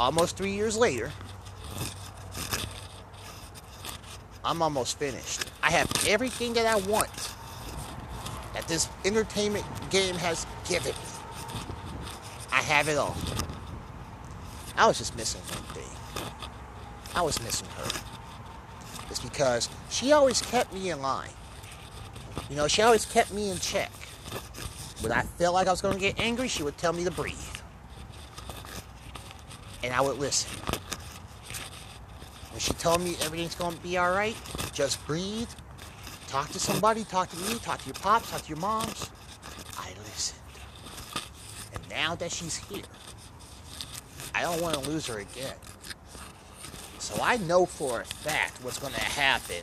Almost 0.00 0.38
three 0.38 0.52
years 0.52 0.76
later, 0.76 1.12
I'm 4.42 4.62
almost 4.62 4.98
finished. 4.98 5.44
I 5.62 5.70
have 5.70 5.88
everything 6.08 6.54
that 6.54 6.66
I 6.66 6.76
want 6.88 7.10
that 8.54 8.66
this 8.66 8.88
entertainment 9.04 9.64
game 9.90 10.14
has 10.16 10.46
given 10.68 10.92
me. 10.92 10.98
I 12.50 12.62
have 12.62 12.88
it 12.88 12.96
all. 12.96 13.16
I 14.76 14.86
was 14.86 14.98
just 14.98 15.14
missing 15.16 15.42
one 15.42 15.62
thing. 15.74 16.24
I 17.14 17.22
was 17.22 17.40
missing 17.42 17.68
her. 17.76 18.13
It's 19.10 19.20
because 19.20 19.68
she 19.90 20.12
always 20.12 20.42
kept 20.42 20.72
me 20.72 20.90
in 20.90 21.00
line. 21.00 21.30
You 22.50 22.56
know, 22.56 22.68
she 22.68 22.82
always 22.82 23.04
kept 23.04 23.32
me 23.32 23.50
in 23.50 23.58
check. 23.58 23.90
When 25.00 25.12
I 25.12 25.22
felt 25.22 25.54
like 25.54 25.66
I 25.66 25.70
was 25.70 25.82
going 25.82 25.94
to 25.94 26.00
get 26.00 26.18
angry, 26.18 26.48
she 26.48 26.62
would 26.62 26.76
tell 26.78 26.92
me 26.92 27.04
to 27.04 27.10
breathe. 27.10 27.36
And 29.82 29.92
I 29.92 30.00
would 30.00 30.18
listen. 30.18 30.50
When 32.50 32.60
she 32.60 32.72
told 32.74 33.00
me 33.00 33.16
everything's 33.22 33.54
going 33.54 33.74
to 33.74 33.82
be 33.82 33.98
all 33.98 34.12
right, 34.12 34.36
just 34.72 35.04
breathe, 35.06 35.48
talk 36.28 36.48
to 36.50 36.58
somebody, 36.58 37.04
talk 37.04 37.28
to 37.30 37.36
me, 37.36 37.58
talk 37.58 37.80
to 37.80 37.86
your 37.86 37.94
pops, 37.94 38.30
talk 38.30 38.42
to 38.42 38.48
your 38.48 38.58
moms, 38.58 39.10
I 39.76 39.90
listened. 40.04 40.40
And 41.74 41.82
now 41.90 42.14
that 42.14 42.32
she's 42.32 42.56
here, 42.56 42.84
I 44.34 44.42
don't 44.42 44.60
want 44.62 44.74
to 44.74 44.88
lose 44.88 45.06
her 45.06 45.18
again. 45.18 45.54
So 47.04 47.22
I 47.22 47.36
know 47.36 47.66
for 47.66 48.00
a 48.00 48.04
fact 48.06 48.64
what's 48.64 48.78
going 48.78 48.94
to 48.94 49.00
happen 49.00 49.62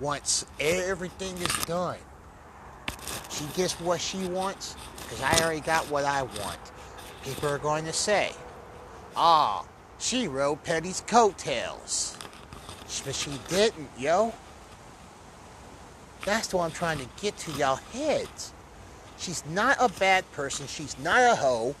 once 0.00 0.46
everything 0.58 1.36
is 1.36 1.64
done. 1.66 1.98
She 3.28 3.44
gets 3.54 3.74
what 3.74 4.00
she 4.00 4.24
wants 4.28 4.74
because 5.02 5.20
I 5.20 5.44
already 5.44 5.60
got 5.60 5.90
what 5.90 6.06
I 6.06 6.22
want. 6.22 6.58
People 7.22 7.50
are 7.50 7.58
going 7.58 7.84
to 7.84 7.92
say, 7.92 8.32
ah, 9.14 9.66
she 9.98 10.26
rode 10.26 10.64
Petty's 10.64 11.02
coattails. 11.06 12.16
But 13.04 13.14
she 13.14 13.32
didn't, 13.48 13.90
yo. 13.98 14.32
That's 16.24 16.54
what 16.54 16.64
I'm 16.64 16.70
trying 16.70 16.98
to 17.00 17.08
get 17.20 17.36
to 17.40 17.52
y'all 17.52 17.76
heads. 17.92 18.54
She's 19.18 19.44
not 19.50 19.76
a 19.78 19.90
bad 19.90 20.24
person. 20.32 20.66
She's 20.66 20.98
not 20.98 21.30
a 21.30 21.34
hoe. 21.34 21.74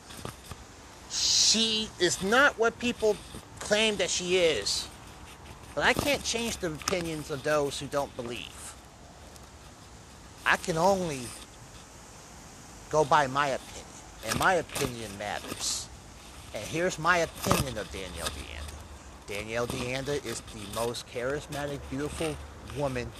She 1.08 1.88
is 1.98 2.22
not 2.22 2.58
what 2.58 2.78
people 2.78 3.16
claim 3.58 3.96
that 3.96 4.10
she 4.10 4.38
is. 4.38 4.88
But 5.74 5.84
I 5.84 5.92
can't 5.92 6.24
change 6.24 6.56
the 6.56 6.68
opinions 6.68 7.30
of 7.30 7.42
those 7.42 7.78
who 7.78 7.86
don't 7.86 8.14
believe. 8.16 8.74
I 10.44 10.56
can 10.56 10.76
only 10.76 11.20
go 12.90 13.04
by 13.04 13.26
my 13.26 13.48
opinion, 13.48 13.84
and 14.26 14.38
my 14.38 14.54
opinion 14.54 15.10
matters. 15.18 15.88
And 16.54 16.64
here's 16.64 16.98
my 16.98 17.18
opinion 17.18 17.76
of 17.78 17.90
Danielle 17.92 18.28
Deanda. 18.28 18.68
Danielle 19.26 19.66
Deanda 19.66 20.24
is 20.24 20.40
the 20.40 20.74
most 20.74 21.06
charismatic, 21.12 21.80
beautiful 21.90 22.34
woman 22.76 23.12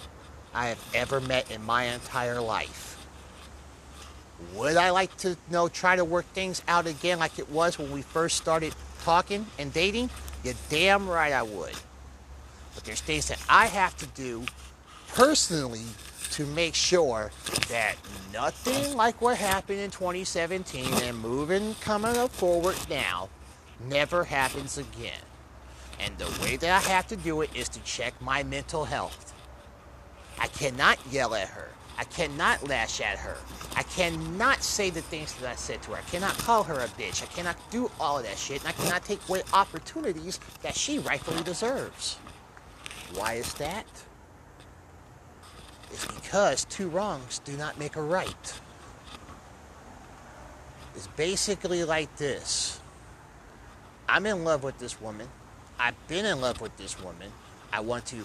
I 0.54 0.68
have 0.68 0.82
ever 0.94 1.20
met 1.20 1.50
in 1.50 1.62
my 1.62 1.84
entire 1.84 2.40
life. 2.40 3.06
Would 4.54 4.76
I 4.76 4.90
like 4.90 5.14
to 5.18 5.30
you 5.30 5.36
know 5.50 5.68
try 5.68 5.96
to 5.96 6.04
work 6.04 6.24
things 6.32 6.62
out 6.68 6.86
again 6.86 7.18
like 7.18 7.38
it 7.38 7.50
was 7.50 7.78
when 7.78 7.90
we 7.90 8.02
first 8.02 8.36
started 8.36 8.74
talking 9.04 9.46
and 9.58 9.72
dating? 9.72 10.10
You're 10.48 10.56
damn 10.70 11.06
right 11.06 11.34
I 11.34 11.42
would. 11.42 11.74
But 12.74 12.84
there's 12.84 13.02
things 13.02 13.28
that 13.28 13.38
I 13.50 13.66
have 13.66 13.94
to 13.98 14.06
do 14.06 14.46
personally 15.08 15.84
to 16.30 16.46
make 16.46 16.74
sure 16.74 17.30
that 17.68 17.96
nothing 18.32 18.96
like 18.96 19.20
what 19.20 19.36
happened 19.36 19.80
in 19.80 19.90
2017 19.90 20.86
and 21.02 21.18
moving 21.18 21.74
coming 21.82 22.16
up 22.16 22.30
forward 22.30 22.76
now 22.88 23.28
never 23.90 24.24
happens 24.24 24.78
again. 24.78 25.20
And 26.00 26.16
the 26.16 26.30
way 26.40 26.56
that 26.56 26.70
I 26.70 26.88
have 26.88 27.06
to 27.08 27.16
do 27.16 27.42
it 27.42 27.50
is 27.54 27.68
to 27.68 27.80
check 27.80 28.18
my 28.22 28.42
mental 28.42 28.86
health. 28.86 29.34
I 30.38 30.46
cannot 30.46 30.98
yell 31.10 31.34
at 31.34 31.48
her. 31.48 31.68
I 31.98 32.04
cannot 32.04 32.68
lash 32.68 33.00
at 33.00 33.18
her. 33.18 33.36
I 33.76 33.82
cannot 33.82 34.62
say 34.62 34.88
the 34.90 35.02
things 35.02 35.34
that 35.34 35.50
I 35.50 35.56
said 35.56 35.82
to 35.82 35.90
her. 35.90 35.96
I 35.96 36.02
cannot 36.02 36.38
call 36.38 36.62
her 36.62 36.80
a 36.80 36.88
bitch. 36.88 37.22
I 37.22 37.26
cannot 37.26 37.56
do 37.70 37.90
all 37.98 38.18
of 38.18 38.24
that 38.24 38.38
shit. 38.38 38.60
And 38.60 38.68
I 38.68 38.72
cannot 38.72 39.04
take 39.04 39.20
away 39.28 39.42
opportunities 39.52 40.38
that 40.62 40.76
she 40.76 41.00
rightfully 41.00 41.42
deserves. 41.42 42.18
Why 43.14 43.34
is 43.34 43.52
that? 43.54 43.86
It's 45.90 46.06
because 46.06 46.64
two 46.66 46.88
wrongs 46.88 47.40
do 47.40 47.56
not 47.56 47.78
make 47.78 47.96
a 47.96 48.02
right. 48.02 48.60
It's 50.94 51.08
basically 51.08 51.84
like 51.84 52.14
this 52.16 52.80
I'm 54.08 54.26
in 54.26 54.44
love 54.44 54.62
with 54.62 54.78
this 54.78 55.00
woman. 55.00 55.28
I've 55.78 56.08
been 56.08 56.24
in 56.24 56.40
love 56.40 56.60
with 56.60 56.76
this 56.76 57.00
woman. 57.02 57.30
I 57.72 57.80
want 57.80 58.06
to. 58.06 58.24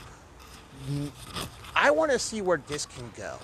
I 1.76 1.92
want 1.92 2.12
to 2.12 2.20
see 2.20 2.42
where 2.42 2.62
this 2.68 2.86
can 2.86 3.12
go. 3.16 3.38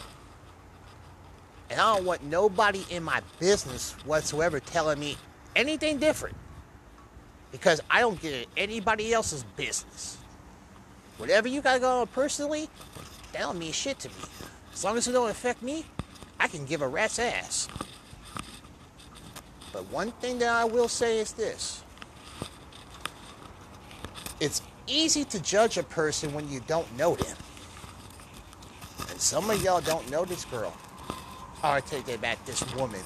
And 1.69 1.79
I 1.79 1.95
don't 1.95 2.05
want 2.05 2.23
nobody 2.23 2.83
in 2.89 3.03
my 3.03 3.21
business 3.39 3.93
whatsoever 4.05 4.59
telling 4.59 4.99
me 4.99 5.17
anything 5.55 5.99
different. 5.99 6.35
Because 7.51 7.81
I 7.89 7.99
don't 7.99 8.19
get 8.21 8.47
anybody 8.57 9.13
else's 9.13 9.43
business. 9.55 10.17
Whatever 11.17 11.47
you 11.47 11.61
got 11.61 11.81
going 11.81 12.01
on 12.01 12.07
personally, 12.07 12.69
that 13.33 13.39
don't 13.39 13.59
mean 13.59 13.71
shit 13.71 13.99
to 13.99 14.09
me. 14.09 14.15
As 14.73 14.83
long 14.83 14.97
as 14.97 15.07
it 15.07 15.11
don't 15.11 15.29
affect 15.29 15.61
me, 15.61 15.85
I 16.39 16.47
can 16.47 16.65
give 16.65 16.81
a 16.81 16.87
rat's 16.87 17.19
ass. 17.19 17.67
But 19.73 19.85
one 19.91 20.11
thing 20.13 20.39
that 20.39 20.49
I 20.49 20.65
will 20.65 20.87
say 20.87 21.19
is 21.19 21.33
this. 21.33 21.83
It's 24.39 24.61
easy 24.87 25.23
to 25.25 25.41
judge 25.41 25.77
a 25.77 25.83
person 25.83 26.33
when 26.33 26.49
you 26.49 26.61
don't 26.65 26.87
know 26.97 27.15
them. 27.15 27.37
And 29.09 29.19
some 29.19 29.49
of 29.49 29.61
y'all 29.63 29.81
don't 29.81 30.09
know 30.09 30.25
this 30.25 30.45
girl. 30.45 30.73
Take 31.61 32.05
that 32.05 32.21
back, 32.21 32.43
this 32.45 32.63
woman. 32.75 33.01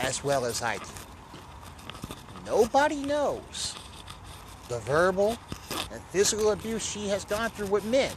As 0.00 0.22
well 0.22 0.44
as 0.44 0.62
I 0.62 0.78
do. 0.78 0.84
Nobody 2.46 3.02
knows 3.02 3.74
the 4.68 4.78
verbal 4.80 5.36
and 5.92 6.00
physical 6.10 6.52
abuse 6.52 6.84
she 6.84 7.08
has 7.08 7.24
gone 7.24 7.50
through 7.50 7.68
with 7.68 7.84
men. 7.84 8.12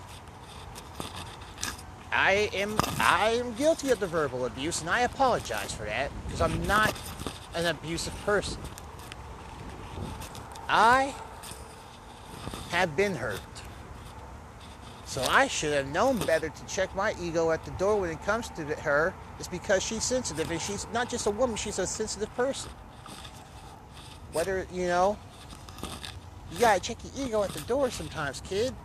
I 2.11 2.49
am 2.53 2.77
I 2.99 3.31
am 3.31 3.53
guilty 3.55 3.91
of 3.91 3.99
the 3.99 4.07
verbal 4.07 4.45
abuse 4.45 4.81
and 4.81 4.89
I 4.89 5.01
apologize 5.01 5.73
for 5.73 5.83
that 5.83 6.11
because 6.25 6.41
I'm 6.41 6.65
not 6.65 6.93
an 7.55 7.65
abusive 7.65 8.15
person. 8.25 8.61
I 10.69 11.13
have 12.71 12.95
been 12.95 13.15
hurt. 13.15 13.41
So 15.15 15.23
I 15.29 15.47
should 15.47 15.71
have 15.71 15.87
known 15.93 16.17
better 16.17 16.49
to 16.49 16.65
check 16.65 16.93
my 16.93 17.15
ego 17.21 17.51
at 17.51 17.63
the 17.63 17.71
door 17.71 18.01
when 18.01 18.09
it 18.09 18.21
comes 18.23 18.49
to 18.49 18.65
her. 18.65 19.13
It's 19.39 19.47
because 19.47 19.81
she's 19.81 20.03
sensitive 20.03 20.51
and 20.51 20.59
she's 20.59 20.87
not 20.91 21.07
just 21.07 21.25
a 21.25 21.31
woman, 21.31 21.55
she's 21.55 21.79
a 21.79 21.87
sensitive 21.87 22.35
person. 22.35 22.69
Whether, 24.33 24.67
you 24.73 24.87
know, 24.87 25.17
you 26.51 26.59
gotta 26.59 26.81
check 26.81 26.97
your 27.01 27.27
ego 27.27 27.43
at 27.43 27.51
the 27.51 27.61
door 27.61 27.89
sometimes, 27.91 28.41
kid. 28.41 28.75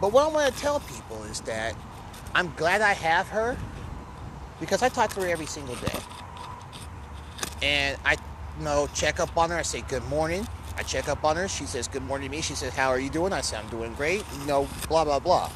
But 0.00 0.12
what 0.12 0.28
I 0.28 0.32
want 0.32 0.54
to 0.54 0.60
tell 0.60 0.78
people 0.78 1.24
is 1.24 1.40
that 1.40 1.74
I'm 2.36 2.54
glad 2.54 2.82
I 2.82 2.92
have 2.92 3.26
her 3.26 3.56
because 4.60 4.84
I 4.84 4.90
talk 4.90 5.12
to 5.14 5.22
her 5.22 5.26
every 5.26 5.46
single 5.46 5.74
day. 5.74 5.98
And 7.62 7.98
I 8.04 8.12
you 8.12 8.64
know 8.64 8.88
check 8.94 9.18
up 9.18 9.36
on 9.36 9.50
her. 9.50 9.56
I 9.56 9.62
say 9.62 9.80
good 9.80 10.04
morning. 10.04 10.46
I 10.78 10.82
check 10.82 11.08
up 11.08 11.24
on 11.24 11.36
her. 11.36 11.48
She 11.48 11.64
says 11.64 11.88
good 11.88 12.04
morning 12.04 12.30
to 12.30 12.36
me. 12.36 12.40
She 12.40 12.54
says 12.54 12.74
how 12.74 12.88
are 12.88 13.00
you 13.00 13.10
doing? 13.10 13.32
I 13.32 13.40
say 13.40 13.56
I'm 13.56 13.68
doing 13.68 13.92
great. 13.94 14.22
You 14.40 14.46
know 14.46 14.68
blah 14.88 15.04
blah 15.04 15.18
blah. 15.18 15.50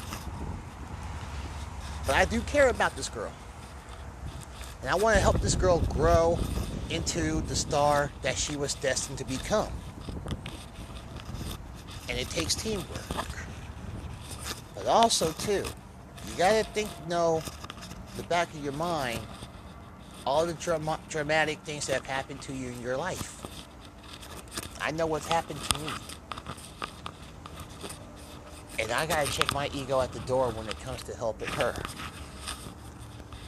But 2.05 2.15
I 2.15 2.25
do 2.25 2.41
care 2.41 2.67
about 2.67 2.95
this 2.97 3.07
girl. 3.07 3.31
And 4.81 4.89
I 4.89 4.95
want 4.95 5.15
to 5.15 5.21
help 5.21 5.39
this 5.39 5.55
girl 5.55 5.79
grow 5.79 6.37
into 6.89 7.39
the 7.41 7.55
star 7.55 8.11
that 8.21 8.37
she 8.37 8.57
was 8.57 8.75
destined 8.75 9.17
to 9.19 9.23
become. 9.23 9.69
And 12.09 12.19
it 12.19 12.29
takes 12.29 12.53
teamwork. 12.53 12.85
But 14.75 14.87
also, 14.87 15.31
too, 15.31 15.63
you 16.27 16.37
gotta 16.37 16.65
think, 16.65 16.89
you 17.03 17.09
know, 17.09 17.41
the 18.17 18.23
back 18.23 18.53
of 18.53 18.61
your 18.61 18.73
mind, 18.73 19.21
all 20.25 20.45
the 20.45 20.53
drama- 20.53 20.99
dramatic 21.07 21.59
things 21.59 21.87
that 21.87 21.93
have 21.93 22.05
happened 22.05 22.41
to 22.41 22.53
you 22.53 22.67
in 22.67 22.81
your 22.81 22.97
life. 22.97 23.41
I 24.83 24.91
know 24.91 25.05
what's 25.05 25.27
happened 25.27 25.61
to 25.61 25.79
me. 25.79 25.87
And 28.79 28.91
I 28.91 29.05
gotta 29.05 29.31
check 29.31 29.53
my 29.53 29.69
ego 29.73 30.01
at 30.01 30.11
the 30.11 30.19
door 30.21 30.51
when 30.51 30.67
it 30.67 30.77
comes 30.81 31.01
to 31.03 31.15
helping 31.15 31.47
her. 31.49 31.73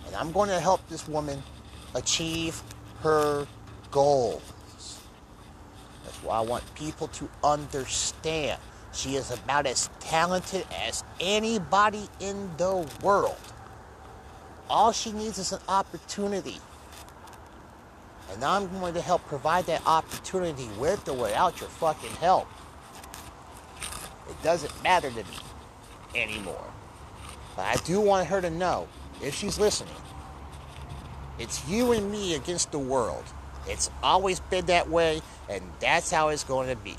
And 0.08 0.16
I'm 0.16 0.32
going 0.32 0.50
to 0.50 0.60
help 0.62 0.88
this 0.88 1.08
woman 1.10 1.44
achieve 1.94 2.62
her 3.02 3.46
goals. 3.92 4.42
That's 6.06 6.24
why 6.24 6.38
I 6.38 6.42
want 6.42 6.64
people 6.76 7.08
to 7.10 7.30
understand 7.44 8.60
she 8.94 9.16
is 9.16 9.30
about 9.30 9.66
as 9.68 9.90
talented 10.00 10.66
as 10.88 11.04
anybody 11.20 12.08
in 12.22 12.50
the 12.56 12.88
world. 13.04 13.36
All 14.70 14.94
she 14.94 15.12
needs 15.12 15.38
is 15.38 15.52
an 15.52 15.60
opportunity. 15.68 16.60
And 18.36 18.44
I'm 18.44 18.68
going 18.80 18.94
to 18.94 19.02
help 19.02 19.26
provide 19.28 19.66
that 19.68 19.82
opportunity 19.88 20.68
with 20.78 21.08
or 21.08 21.14
without 21.14 21.62
your 21.62 21.70
fucking 21.70 22.12
help. 22.18 22.48
It 24.30 24.44
doesn't 24.44 24.84
matter 24.84 25.10
to 25.10 25.16
me 25.16 25.38
anymore. 26.14 26.68
But 27.56 27.64
I 27.64 27.76
do 27.86 28.02
want 28.02 28.28
her 28.28 28.42
to 28.42 28.50
know, 28.50 28.90
if 29.24 29.34
she's 29.34 29.58
listening, 29.58 29.96
it's 31.40 31.66
you 31.70 31.94
and 31.94 32.12
me 32.12 32.36
against 32.36 32.74
the 32.74 32.80
world. 32.80 33.24
It's 33.68 33.90
always 34.04 34.42
been 34.42 34.66
that 34.66 34.90
way, 34.90 35.22
and 35.50 35.64
that's 35.80 36.12
how 36.12 36.28
it's 36.28 36.44
going 36.44 36.68
to 36.68 36.76
be. 36.76 36.98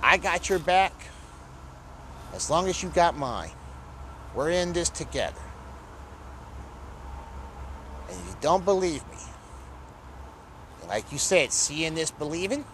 I 0.00 0.16
got 0.16 0.48
your 0.48 0.60
back 0.60 0.92
as 2.34 2.48
long 2.48 2.68
as 2.68 2.84
you 2.84 2.88
got 2.90 3.16
mine. 3.16 3.50
We're 4.32 4.50
in 4.50 4.72
this 4.72 4.90
together. 4.90 5.40
And 8.08 8.20
if 8.20 8.28
you 8.28 8.36
don't 8.40 8.64
believe 8.64 9.02
me. 9.08 9.33
Like 10.88 11.10
you 11.12 11.18
said, 11.18 11.52
seeing 11.52 11.94
this 11.94 12.10
believing. 12.10 12.64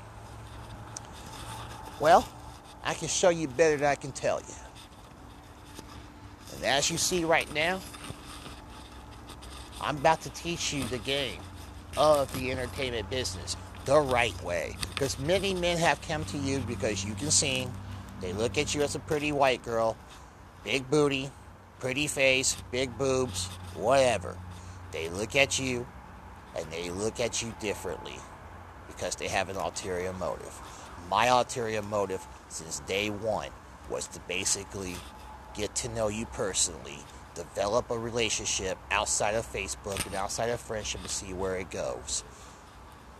Well, 2.00 2.28
I 2.82 2.94
can 2.94 3.08
show 3.08 3.28
you 3.28 3.48
better 3.48 3.76
than 3.76 3.86
I 3.86 3.94
can 3.94 4.12
tell 4.12 4.40
you. 4.40 4.54
And 6.54 6.64
as 6.64 6.90
you 6.90 6.98
see 6.98 7.24
right 7.24 7.52
now, 7.54 7.80
I'm 9.80 9.96
about 9.96 10.20
to 10.22 10.30
teach 10.30 10.72
you 10.72 10.84
the 10.84 10.98
game 10.98 11.40
of 11.96 12.32
the 12.38 12.50
entertainment 12.50 13.08
business 13.10 13.56
the 13.84 13.98
right 13.98 14.40
way. 14.42 14.76
Because 14.92 15.18
many 15.18 15.54
men 15.54 15.78
have 15.78 16.00
come 16.02 16.24
to 16.26 16.38
you 16.38 16.60
because 16.60 17.04
you 17.04 17.14
can 17.14 17.30
sing. 17.30 17.72
They 18.20 18.32
look 18.32 18.58
at 18.58 18.74
you 18.74 18.82
as 18.82 18.94
a 18.94 18.98
pretty 18.98 19.32
white 19.32 19.62
girl, 19.62 19.96
big 20.64 20.90
booty, 20.90 21.30
pretty 21.78 22.06
face, 22.06 22.56
big 22.70 22.96
boobs, 22.98 23.46
whatever. 23.74 24.36
They 24.92 25.08
look 25.08 25.34
at 25.34 25.58
you 25.58 25.86
and 26.56 26.70
they 26.70 26.90
look 26.90 27.20
at 27.20 27.42
you 27.42 27.54
differently 27.60 28.16
because 28.86 29.16
they 29.16 29.28
have 29.28 29.48
an 29.48 29.56
ulterior 29.56 30.12
motive. 30.12 30.58
My 31.08 31.26
ulterior 31.26 31.82
motive 31.82 32.26
since 32.48 32.80
day 32.80 33.10
one 33.10 33.48
was 33.88 34.06
to 34.08 34.20
basically 34.20 34.94
get 35.54 35.74
to 35.76 35.88
know 35.88 36.08
you 36.08 36.26
personally, 36.26 36.98
develop 37.34 37.90
a 37.90 37.98
relationship 37.98 38.78
outside 38.90 39.34
of 39.34 39.50
Facebook 39.50 40.04
and 40.06 40.14
outside 40.14 40.50
of 40.50 40.60
friendship 40.60 41.00
and 41.00 41.10
see 41.10 41.32
where 41.32 41.56
it 41.56 41.70
goes. 41.70 42.24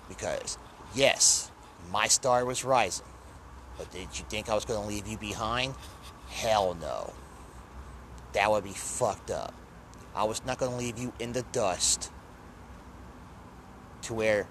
Because, 0.08 0.58
yes, 0.94 1.50
my 1.92 2.06
star 2.06 2.44
was 2.44 2.64
rising. 2.64 3.06
But 3.78 3.90
did 3.90 4.18
you 4.18 4.24
think 4.28 4.48
I 4.48 4.54
was 4.54 4.64
going 4.64 4.80
to 4.80 4.86
leave 4.86 5.06
you 5.06 5.16
behind? 5.16 5.74
Hell 6.28 6.76
no. 6.80 7.12
That 8.32 8.50
would 8.50 8.64
be 8.64 8.70
fucked 8.70 9.30
up. 9.30 9.54
I 10.14 10.24
was 10.24 10.44
not 10.44 10.58
going 10.58 10.72
to 10.72 10.76
leave 10.76 10.98
you 10.98 11.12
in 11.18 11.32
the 11.32 11.42
dust 11.52 12.10
to 14.10 14.14
where 14.14 14.46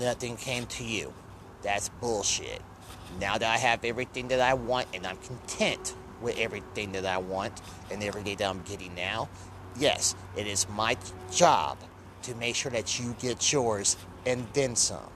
nothing 0.00 0.36
came 0.36 0.66
to 0.66 0.82
you. 0.82 1.14
That's 1.62 1.88
bullshit. 1.88 2.60
Now 3.20 3.38
that 3.38 3.48
I 3.48 3.56
have 3.56 3.84
everything 3.84 4.28
that 4.28 4.40
I 4.40 4.54
want 4.54 4.88
and 4.92 5.06
I'm 5.06 5.16
content 5.18 5.94
with 6.20 6.36
everything 6.36 6.92
that 6.92 7.06
I 7.06 7.18
want 7.18 7.60
and 7.92 8.02
everything 8.02 8.36
that 8.38 8.50
I'm 8.50 8.62
getting 8.62 8.94
now. 8.96 9.28
Yes, 9.78 10.16
it 10.36 10.48
is 10.48 10.68
my 10.70 10.96
job 11.30 11.78
to 12.22 12.34
make 12.34 12.56
sure 12.56 12.72
that 12.72 12.98
you 12.98 13.14
get 13.20 13.52
yours 13.52 13.96
and 14.26 14.44
then 14.52 14.74
some. 14.74 15.10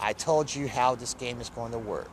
I 0.00 0.12
told 0.12 0.54
you 0.54 0.68
how 0.68 0.94
this 0.94 1.14
game 1.14 1.40
is 1.40 1.50
going 1.50 1.72
to 1.72 1.78
work. 1.78 2.10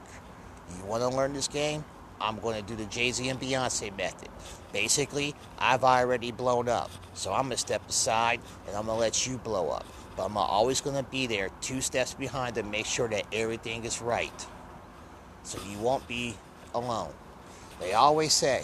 You 0.75 0.85
want 0.85 1.03
to 1.03 1.09
learn 1.09 1.33
this 1.33 1.47
game? 1.47 1.85
I'm 2.19 2.39
going 2.39 2.55
to 2.55 2.67
do 2.67 2.75
the 2.75 2.85
Jay 2.85 3.11
Z 3.11 3.27
and 3.29 3.39
Beyonce 3.39 3.95
method. 3.95 4.29
Basically, 4.71 5.35
I've 5.59 5.83
already 5.83 6.31
blown 6.31 6.67
up, 6.67 6.89
so 7.13 7.31
I'm 7.31 7.43
going 7.43 7.51
to 7.51 7.57
step 7.57 7.87
aside 7.87 8.39
and 8.67 8.75
I'm 8.75 8.87
going 8.87 8.95
to 8.95 9.01
let 9.01 9.27
you 9.27 9.37
blow 9.37 9.69
up. 9.69 9.85
But 10.15 10.25
I'm 10.25 10.37
always 10.37 10.81
going 10.81 10.95
to 10.95 11.09
be 11.09 11.27
there 11.27 11.49
two 11.61 11.81
steps 11.81 12.13
behind 12.13 12.55
to 12.55 12.63
make 12.63 12.85
sure 12.85 13.07
that 13.07 13.25
everything 13.33 13.83
is 13.85 14.01
right. 14.01 14.45
So 15.43 15.59
you 15.69 15.77
won't 15.79 16.07
be 16.07 16.35
alone. 16.73 17.11
They 17.79 17.93
always 17.93 18.33
say, 18.33 18.63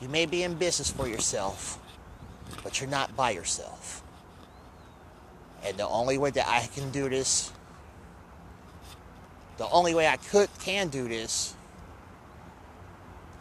you 0.00 0.08
may 0.08 0.26
be 0.26 0.42
in 0.42 0.54
business 0.54 0.90
for 0.90 1.08
yourself, 1.08 1.78
but 2.62 2.80
you're 2.80 2.90
not 2.90 3.16
by 3.16 3.30
yourself. 3.30 4.02
And 5.64 5.76
the 5.76 5.88
only 5.88 6.18
way 6.18 6.30
that 6.30 6.46
I 6.46 6.66
can 6.74 6.90
do 6.90 7.08
this, 7.08 7.50
the 9.56 9.68
only 9.70 9.94
way 9.94 10.06
I 10.06 10.16
could 10.16 10.48
can 10.60 10.88
do 10.88 11.08
this, 11.08 11.54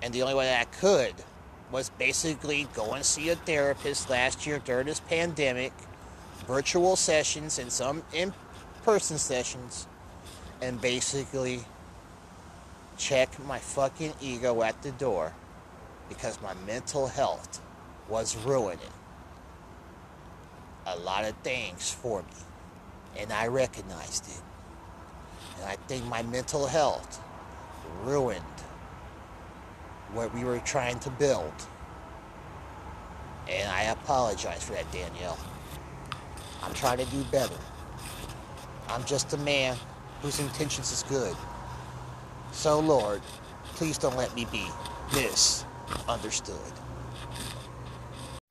and 0.01 0.13
the 0.13 0.21
only 0.21 0.33
way 0.33 0.45
that 0.45 0.61
I 0.61 0.79
could 0.79 1.13
was 1.71 1.89
basically 1.89 2.67
go 2.73 2.93
and 2.93 3.03
see 3.03 3.29
a 3.29 3.36
therapist 3.36 4.09
last 4.09 4.47
year 4.47 4.59
during 4.63 4.86
this 4.86 5.01
pandemic, 5.01 5.73
virtual 6.47 6.95
sessions 6.95 7.59
and 7.59 7.71
some 7.71 8.03
in-person 8.13 9.17
sessions, 9.17 9.87
and 10.61 10.79
basically 10.81 11.59
check 12.97 13.29
my 13.45 13.59
fucking 13.59 14.13
ego 14.21 14.63
at 14.63 14.81
the 14.81 14.91
door 14.91 15.33
because 16.07 16.39
my 16.41 16.53
mental 16.65 17.07
health 17.07 17.61
was 18.07 18.37
ruining 18.37 18.79
a 20.87 20.95
lot 20.97 21.25
of 21.25 21.35
things 21.37 21.91
for 21.91 22.21
me. 22.21 22.27
And 23.17 23.33
I 23.33 23.47
recognized 23.47 24.27
it. 24.27 24.41
And 25.57 25.65
I 25.69 25.75
think 25.87 26.05
my 26.05 26.21
mental 26.23 26.67
health 26.67 27.21
ruined 28.03 28.43
what 30.13 30.33
we 30.33 30.43
were 30.43 30.59
trying 30.59 30.99
to 30.99 31.09
build. 31.09 31.53
And 33.49 33.69
I 33.69 33.83
apologize 33.83 34.63
for 34.63 34.73
that, 34.73 34.91
Danielle. 34.91 35.37
I'm 36.66 36.74
trying 36.74 36.97
to 36.97 37.05
do 37.05 37.24
better. 37.26 37.55
I'm 38.89 39.03
just 39.05 39.34
a 39.34 39.38
man 39.38 39.78
whose 40.22 40.39
intentions 40.39 40.91
is 40.91 41.03
good. 41.03 41.36
So, 42.51 42.80
Lord, 42.80 43.22
please 43.76 43.99
don't 43.99 44.18
let 44.18 44.34
me 44.36 44.47
be 44.51 44.66
misunderstood. 45.13 46.55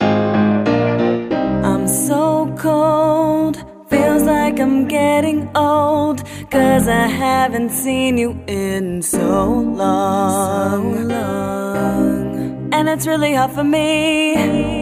I'm 0.01 1.89
so 1.89 2.55
cold, 2.57 3.57
feels 3.91 4.23
like 4.23 4.61
I'm 4.61 4.87
getting 4.87 5.51
old. 5.57 6.23
Cause 6.51 6.87
I 6.87 7.09
haven't 7.09 7.71
seen 7.71 8.17
you 8.17 8.41
in 8.47 9.03
so 9.03 9.51
long. 9.51 10.95
So 10.95 11.01
long. 11.09 12.69
And 12.73 12.89
it's 12.89 13.09
really 13.09 13.35
hard 13.35 13.51
for 13.51 13.65
me. 13.65 14.74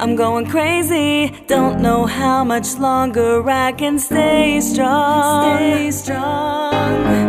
I'm 0.00 0.14
going 0.14 0.46
crazy, 0.46 1.32
don't 1.48 1.80
know 1.80 2.06
how 2.06 2.44
much 2.44 2.78
longer 2.78 3.42
I 3.50 3.72
can 3.72 3.98
stay 3.98 4.60
strong. 4.60 5.56
Stay 5.56 5.90
strong. 5.90 7.27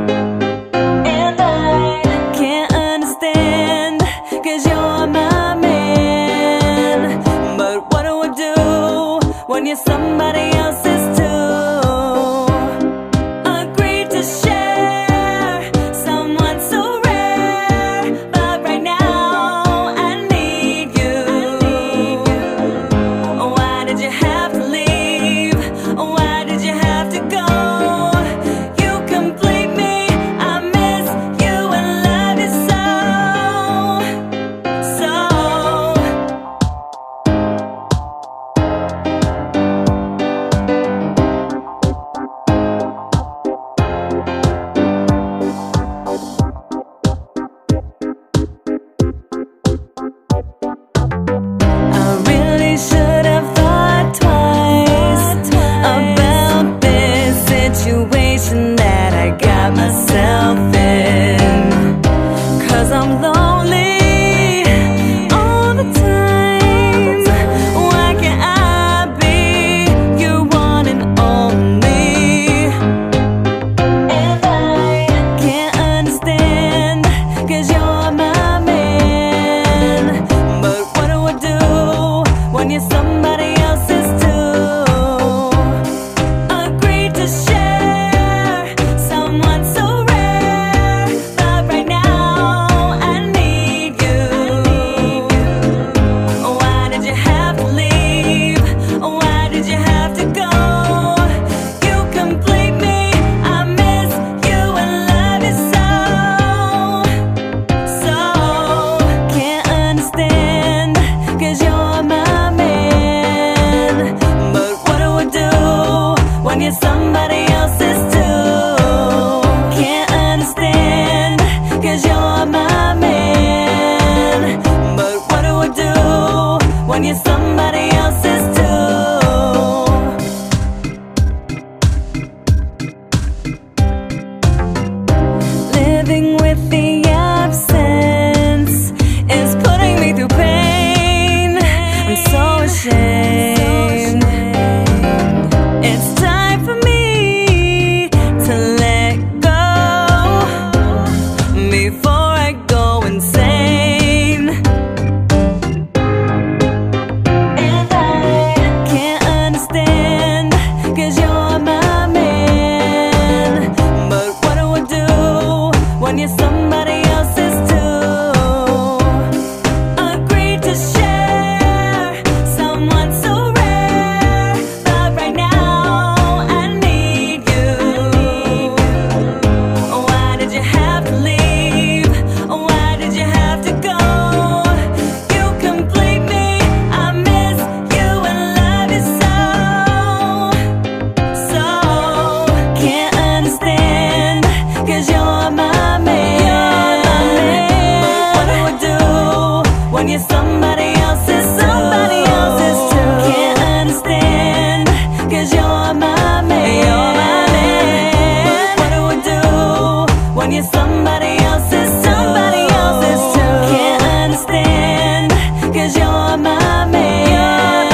My 216.50 216.86
man. 216.94 217.86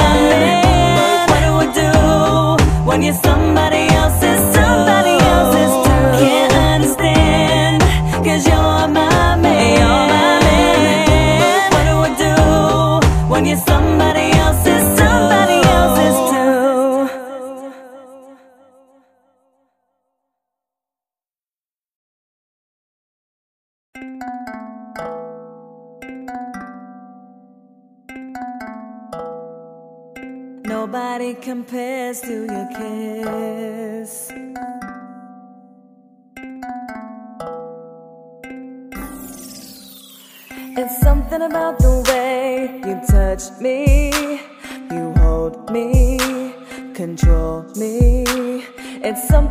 What 1.30 1.40
do 1.46 1.50
I 1.64 1.66
do 1.80 2.88
when 2.88 3.02
you're 3.02 3.20
somebody 3.28 3.85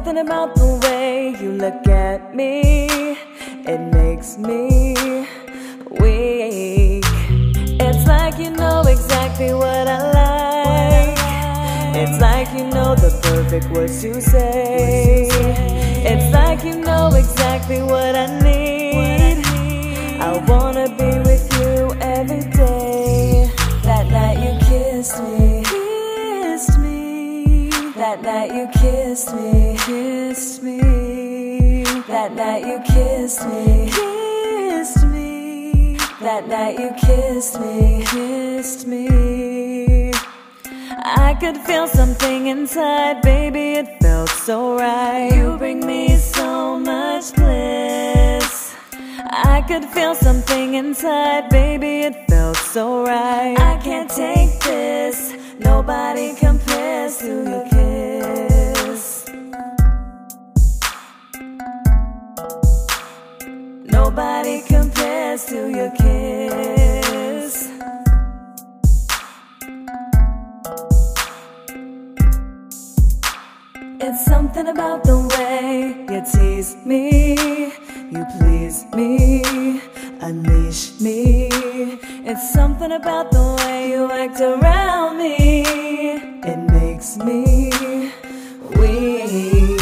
something 0.06 0.24
about 0.24 0.54
the 0.54 0.80
way 0.84 1.36
you 1.42 1.52
look 1.54 1.88
at 1.88 2.36
me, 2.36 3.18
it 3.66 3.80
makes 3.92 4.38
me 4.38 4.94
weak. 6.00 7.04
It's 7.82 8.08
like 8.08 8.38
you 8.38 8.52
know 8.52 8.82
exactly 8.82 9.52
what 9.54 9.88
I 9.88 10.00
like. 10.22 11.98
It's 11.98 12.22
like 12.22 12.50
you 12.54 12.66
know 12.66 12.94
the 12.94 13.10
perfect 13.24 13.72
words 13.72 14.00
to 14.04 14.22
say. 14.22 15.28
It's 16.12 16.32
like 16.32 16.64
you 16.64 16.78
know 16.82 17.08
exactly 17.16 17.82
what 17.82 18.16
I 18.16 18.28
need. 18.44 18.75
Kissed 29.16 29.34
me, 29.34 29.78
kissed 29.86 30.62
me. 30.62 31.84
That 32.06 32.36
night 32.36 32.66
you 32.68 32.82
kissed 32.86 33.48
me, 33.48 33.90
kissed 33.90 35.06
me. 35.06 35.96
That 36.20 36.50
night 36.50 36.78
you 36.78 36.92
kissed 37.00 37.62
me, 37.62 38.04
kissed 38.08 38.86
me. 38.86 40.12
I 41.00 41.34
could 41.40 41.56
feel 41.60 41.88
something 41.88 42.48
inside, 42.48 43.22
baby, 43.22 43.76
it 43.80 43.88
felt 44.02 44.28
so 44.32 44.78
right. 44.78 45.32
You 45.34 45.58
bring 45.58 45.86
me 45.86 46.18
so 46.18 46.78
much 46.78 47.34
bliss. 47.36 48.76
I 49.32 49.64
could 49.66 49.86
feel 49.86 50.14
something 50.16 50.74
inside, 50.74 51.48
baby, 51.48 52.02
it 52.02 52.16
felt 52.28 52.58
so 52.58 53.06
right. 53.06 53.56
I 53.58 53.78
can't 53.82 54.10
take 54.10 54.60
this, 54.60 55.34
nobody 55.58 56.36
compares 56.36 57.20
to 57.20 57.44
your 57.50 57.75
Nobody 64.08 64.62
compares 64.62 65.46
to 65.46 65.68
your 65.78 65.90
kiss. 65.98 67.54
It's 74.00 74.26
something 74.26 74.68
about 74.68 75.04
the 75.06 75.18
way 75.34 76.06
you 76.08 76.22
tease 76.32 76.76
me, 76.86 77.34
you 78.14 78.24
please 78.38 78.86
me, 78.94 79.82
unleash 80.22 81.02
me. 81.02 81.50
It's 82.30 82.54
something 82.54 82.92
about 82.92 83.32
the 83.32 83.56
way 83.58 83.90
you 83.90 84.12
act 84.12 84.40
around 84.40 85.18
me, 85.18 85.64
it 86.52 86.60
makes 86.78 87.18
me 87.18 87.72
weak. 88.78 89.82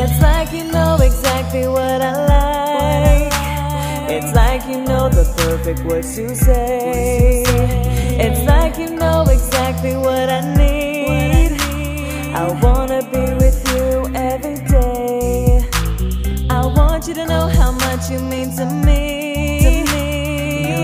It's 0.00 0.22
like 0.22 0.50
you 0.50 0.64
know 0.72 0.96
exactly 0.98 1.68
what 1.68 1.93
like 4.64 4.76
you 4.76 4.84
know 4.84 5.08
the 5.08 5.24
perfect 5.36 5.80
words 5.80 6.16
to 6.16 6.34
say. 6.34 7.42
It's 8.18 8.42
like 8.44 8.78
you 8.78 8.96
know 8.96 9.24
exactly 9.28 9.96
what 9.96 10.28
I 10.30 10.40
need. 10.56 11.60
I 12.34 12.48
wanna 12.62 13.02
be 13.10 13.34
with 13.42 13.58
you 13.74 14.14
every 14.14 14.56
day. 14.66 15.60
I 16.50 16.64
want 16.66 17.06
you 17.08 17.14
to 17.14 17.26
know 17.26 17.48
how 17.48 17.72
much 17.72 18.10
you 18.10 18.18
mean 18.20 18.56
to 18.56 18.64
me. 18.86 19.82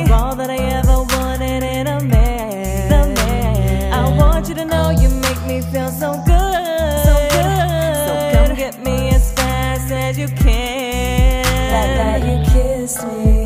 You're 0.05 0.12
all 0.12 0.35
that 0.37 0.51
I 0.51 0.59
ever 0.78 1.03
wanted 1.14 1.62
in 1.62 1.87
a 1.87 2.01
man. 2.01 3.93
I 3.93 4.16
want 4.16 4.49
you 4.49 4.55
to 4.57 4.64
know 4.64 4.91
you 4.91 5.09
make 5.09 5.43
me 5.47 5.61
feel 5.72 5.91
so 5.91 6.12
good. 6.26 7.05
So 7.07 7.14
good. 7.31 7.95
So 8.07 8.31
come 8.35 8.57
get 8.57 8.83
me 8.85 9.11
as 9.11 9.33
fast 9.33 9.91
as 9.91 10.18
you 10.18 10.28
can. 10.28 11.45
That 11.45 12.20
night 12.20 12.24
you 12.28 12.53
kissed 12.53 13.07
me. 13.07 13.39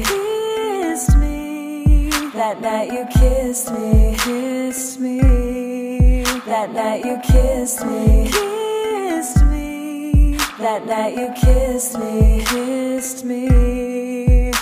That 2.45 2.61
night 2.61 2.93
you 2.93 3.07
kissed 3.07 3.73
me. 3.73 4.15
Kissed 4.19 5.01
me. 5.01 6.23
That 6.45 6.75
night 6.75 7.03
you 7.03 7.19
kissed 7.25 7.87
me. 7.87 8.29
Kissed 8.31 9.43
me. 9.47 10.37
That 10.59 10.85
night 10.85 11.17
you 11.17 11.33
kissed 11.35 11.99
me. 11.99 12.45
Kissed 12.45 13.25
me. 13.25 14.53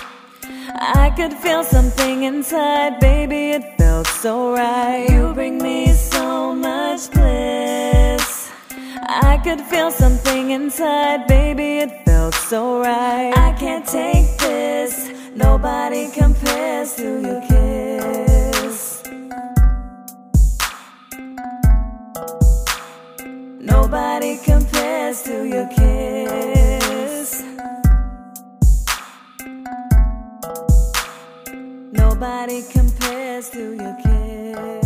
I 0.79 1.13
could 1.17 1.33
feel 1.33 1.65
something 1.65 2.23
inside, 2.23 3.01
baby, 3.01 3.51
it 3.51 3.77
felt 3.77 4.07
so 4.07 4.53
right. 4.53 5.11
You 5.11 5.35
bring 5.35 5.59
me 5.59 5.89
so 5.93 6.55
much 6.55 7.11
bliss. 7.11 8.53
I 9.09 9.41
could 9.43 9.61
feel 9.61 9.91
something 9.91 10.53
inside, 10.53 11.27
baby, 11.27 11.79
it 11.79 12.05
felt 12.05 12.35
so 12.35 12.79
right. 12.79 13.37
I 13.37 13.53
can't 13.59 13.85
take 13.85 14.39
this, 14.39 15.11
nobody 15.35 16.11
compares 16.11 16.95
to 16.97 17.21
your 17.21 17.41
kiss. 17.49 19.03
Nobody 23.61 24.39
compares 24.45 25.23
to 25.23 25.45
your 25.45 25.69
kiss. 25.69 27.43
Nobody 31.93 32.63
compares 32.63 33.51
to 33.51 33.75
your 33.75 33.97
kiss. 34.03 34.82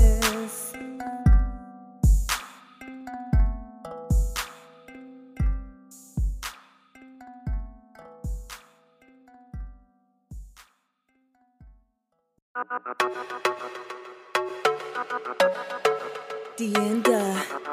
Deanda, 16.58 17.22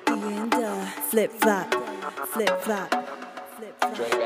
Deanda, 0.05 0.85
flip 1.09 1.31
flop, 1.31 1.73
flip 2.27 2.61
flop. 2.61 2.93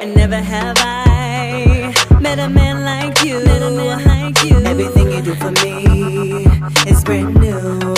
And 0.02 0.14
never 0.14 0.36
have 0.36 0.76
I 0.80 1.94
met 2.20 2.40
a 2.40 2.50
man 2.50 2.84
like 2.84 3.24
you. 3.24 3.42
Met 3.46 3.62
a 3.62 3.70
man 3.72 4.04
like 4.06 4.44
you. 4.44 4.58
Everything 4.66 5.10
you 5.10 5.22
do 5.22 5.36
for 5.36 5.52
me 5.52 6.48
is 6.86 7.02
brand 7.06 7.36
new. 7.36 7.96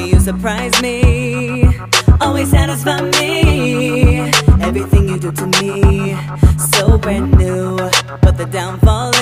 You 0.00 0.18
surprise 0.20 0.80
me, 0.80 1.66
always 2.18 2.50
satisfy 2.50 3.02
me. 3.02 4.30
Everything 4.62 5.10
you 5.10 5.18
do 5.18 5.32
to 5.32 5.46
me, 5.60 6.16
so 6.56 6.96
brand 6.96 7.36
new. 7.36 7.76
But 8.22 8.38
the 8.38 8.46
downfall 8.50 9.13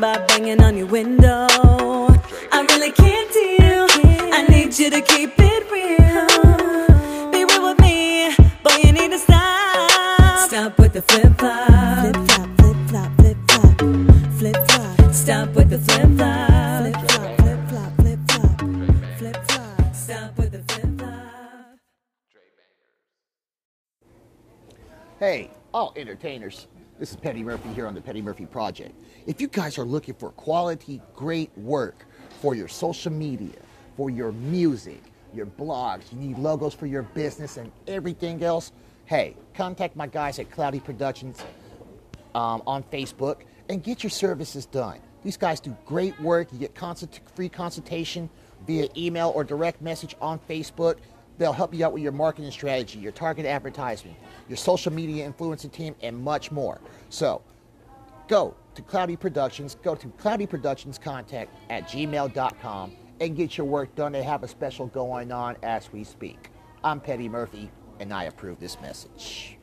by 0.00 0.16
banging 0.28 0.62
on 0.62 0.78
your 0.78 0.86
window. 0.86 1.46
I 1.50 2.66
really 2.70 2.90
can't 2.90 3.30
deal. 3.32 3.86
I 4.32 4.46
need 4.48 4.78
you 4.78 4.88
to 4.88 5.02
keep 5.02 5.34
it 5.36 5.70
real. 5.70 7.30
Be 7.30 7.44
real 7.44 7.62
with 7.62 7.78
me, 7.80 8.34
boy. 8.64 8.76
You 8.82 8.92
need 8.92 9.10
to 9.10 9.18
stop. 9.18 10.48
Stop 10.48 10.78
with 10.78 10.94
the 10.94 11.02
flip 11.02 11.38
flop. 11.38 11.68
Flip 12.00 12.16
flop, 12.16 12.48
flip 12.56 12.76
flop, 12.88 13.16
flip 13.18 13.36
flop, 13.48 13.78
flip 14.38 14.56
flop. 14.70 15.12
Stop 15.12 15.54
with 15.54 15.68
the 15.68 15.78
flip 15.78 16.08
flop. 16.16 16.80
Flip 16.80 16.96
flop, 17.10 17.36
flip 17.36 17.60
flop, 17.68 17.92
flip 17.96 18.18
flop, 18.28 18.58
flip 19.18 19.36
flop. 19.48 19.94
Stop 19.94 20.38
with 20.38 20.52
the 20.52 20.62
flip 20.72 20.98
flop. 20.98 21.76
Hey, 25.18 25.50
all 25.74 25.92
entertainers. 25.94 26.68
This 27.00 27.12
is 27.12 27.16
Petty 27.16 27.42
Murphy 27.42 27.70
here 27.70 27.86
on 27.86 27.94
the 27.94 28.00
Petty 28.02 28.20
Murphy 28.20 28.44
Project. 28.44 28.94
If 29.26 29.40
you 29.40 29.48
guys 29.48 29.78
are 29.78 29.86
looking 29.86 30.12
for 30.12 30.32
quality, 30.32 31.00
great 31.16 31.50
work 31.56 32.04
for 32.42 32.54
your 32.54 32.68
social 32.68 33.10
media, 33.10 33.56
for 33.96 34.10
your 34.10 34.32
music, 34.32 35.00
your 35.32 35.46
blogs, 35.46 36.12
you 36.12 36.18
need 36.18 36.36
logos 36.36 36.74
for 36.74 36.84
your 36.84 37.04
business 37.04 37.56
and 37.56 37.72
everything 37.88 38.44
else, 38.44 38.72
hey, 39.06 39.34
contact 39.54 39.96
my 39.96 40.08
guys 40.08 40.38
at 40.38 40.50
Cloudy 40.50 40.78
Productions 40.78 41.42
um, 42.34 42.62
on 42.66 42.82
Facebook 42.92 43.44
and 43.70 43.82
get 43.82 44.02
your 44.02 44.10
services 44.10 44.66
done. 44.66 44.98
These 45.24 45.38
guys 45.38 45.58
do 45.58 45.74
great 45.86 46.20
work. 46.20 46.52
You 46.52 46.58
get 46.58 46.74
consult- 46.74 47.18
free 47.34 47.48
consultation 47.48 48.28
via 48.66 48.88
email 48.94 49.32
or 49.34 49.42
direct 49.42 49.80
message 49.80 50.16
on 50.20 50.38
Facebook. 50.38 50.96
They'll 51.38 51.54
help 51.54 51.72
you 51.72 51.82
out 51.86 51.94
with 51.94 52.02
your 52.02 52.12
marketing 52.12 52.50
strategy, 52.50 52.98
your 52.98 53.12
target 53.12 53.46
advertisement, 53.46 54.18
your 54.50 54.56
social 54.56 54.92
media 54.92 55.30
influencer 55.30 55.70
team, 55.70 55.94
and 56.02 56.18
much 56.18 56.50
more. 56.50 56.80
So 57.08 57.40
go 58.26 58.56
to 58.74 58.82
Cloudy 58.82 59.16
Productions, 59.16 59.76
go 59.80 59.94
to 59.94 60.08
Cloudy 60.18 60.44
Productions 60.44 60.98
contact 60.98 61.54
at 61.70 61.84
gmail.com 61.84 62.92
and 63.20 63.36
get 63.36 63.56
your 63.56 63.66
work 63.66 63.94
done. 63.94 64.10
They 64.10 64.24
have 64.24 64.42
a 64.42 64.48
special 64.48 64.88
going 64.88 65.30
on 65.30 65.56
as 65.62 65.92
we 65.92 66.02
speak. 66.02 66.50
I'm 66.82 67.00
Petty 67.00 67.28
Murphy, 67.28 67.70
and 68.00 68.12
I 68.12 68.24
approve 68.24 68.58
this 68.58 68.80
message. 68.80 69.59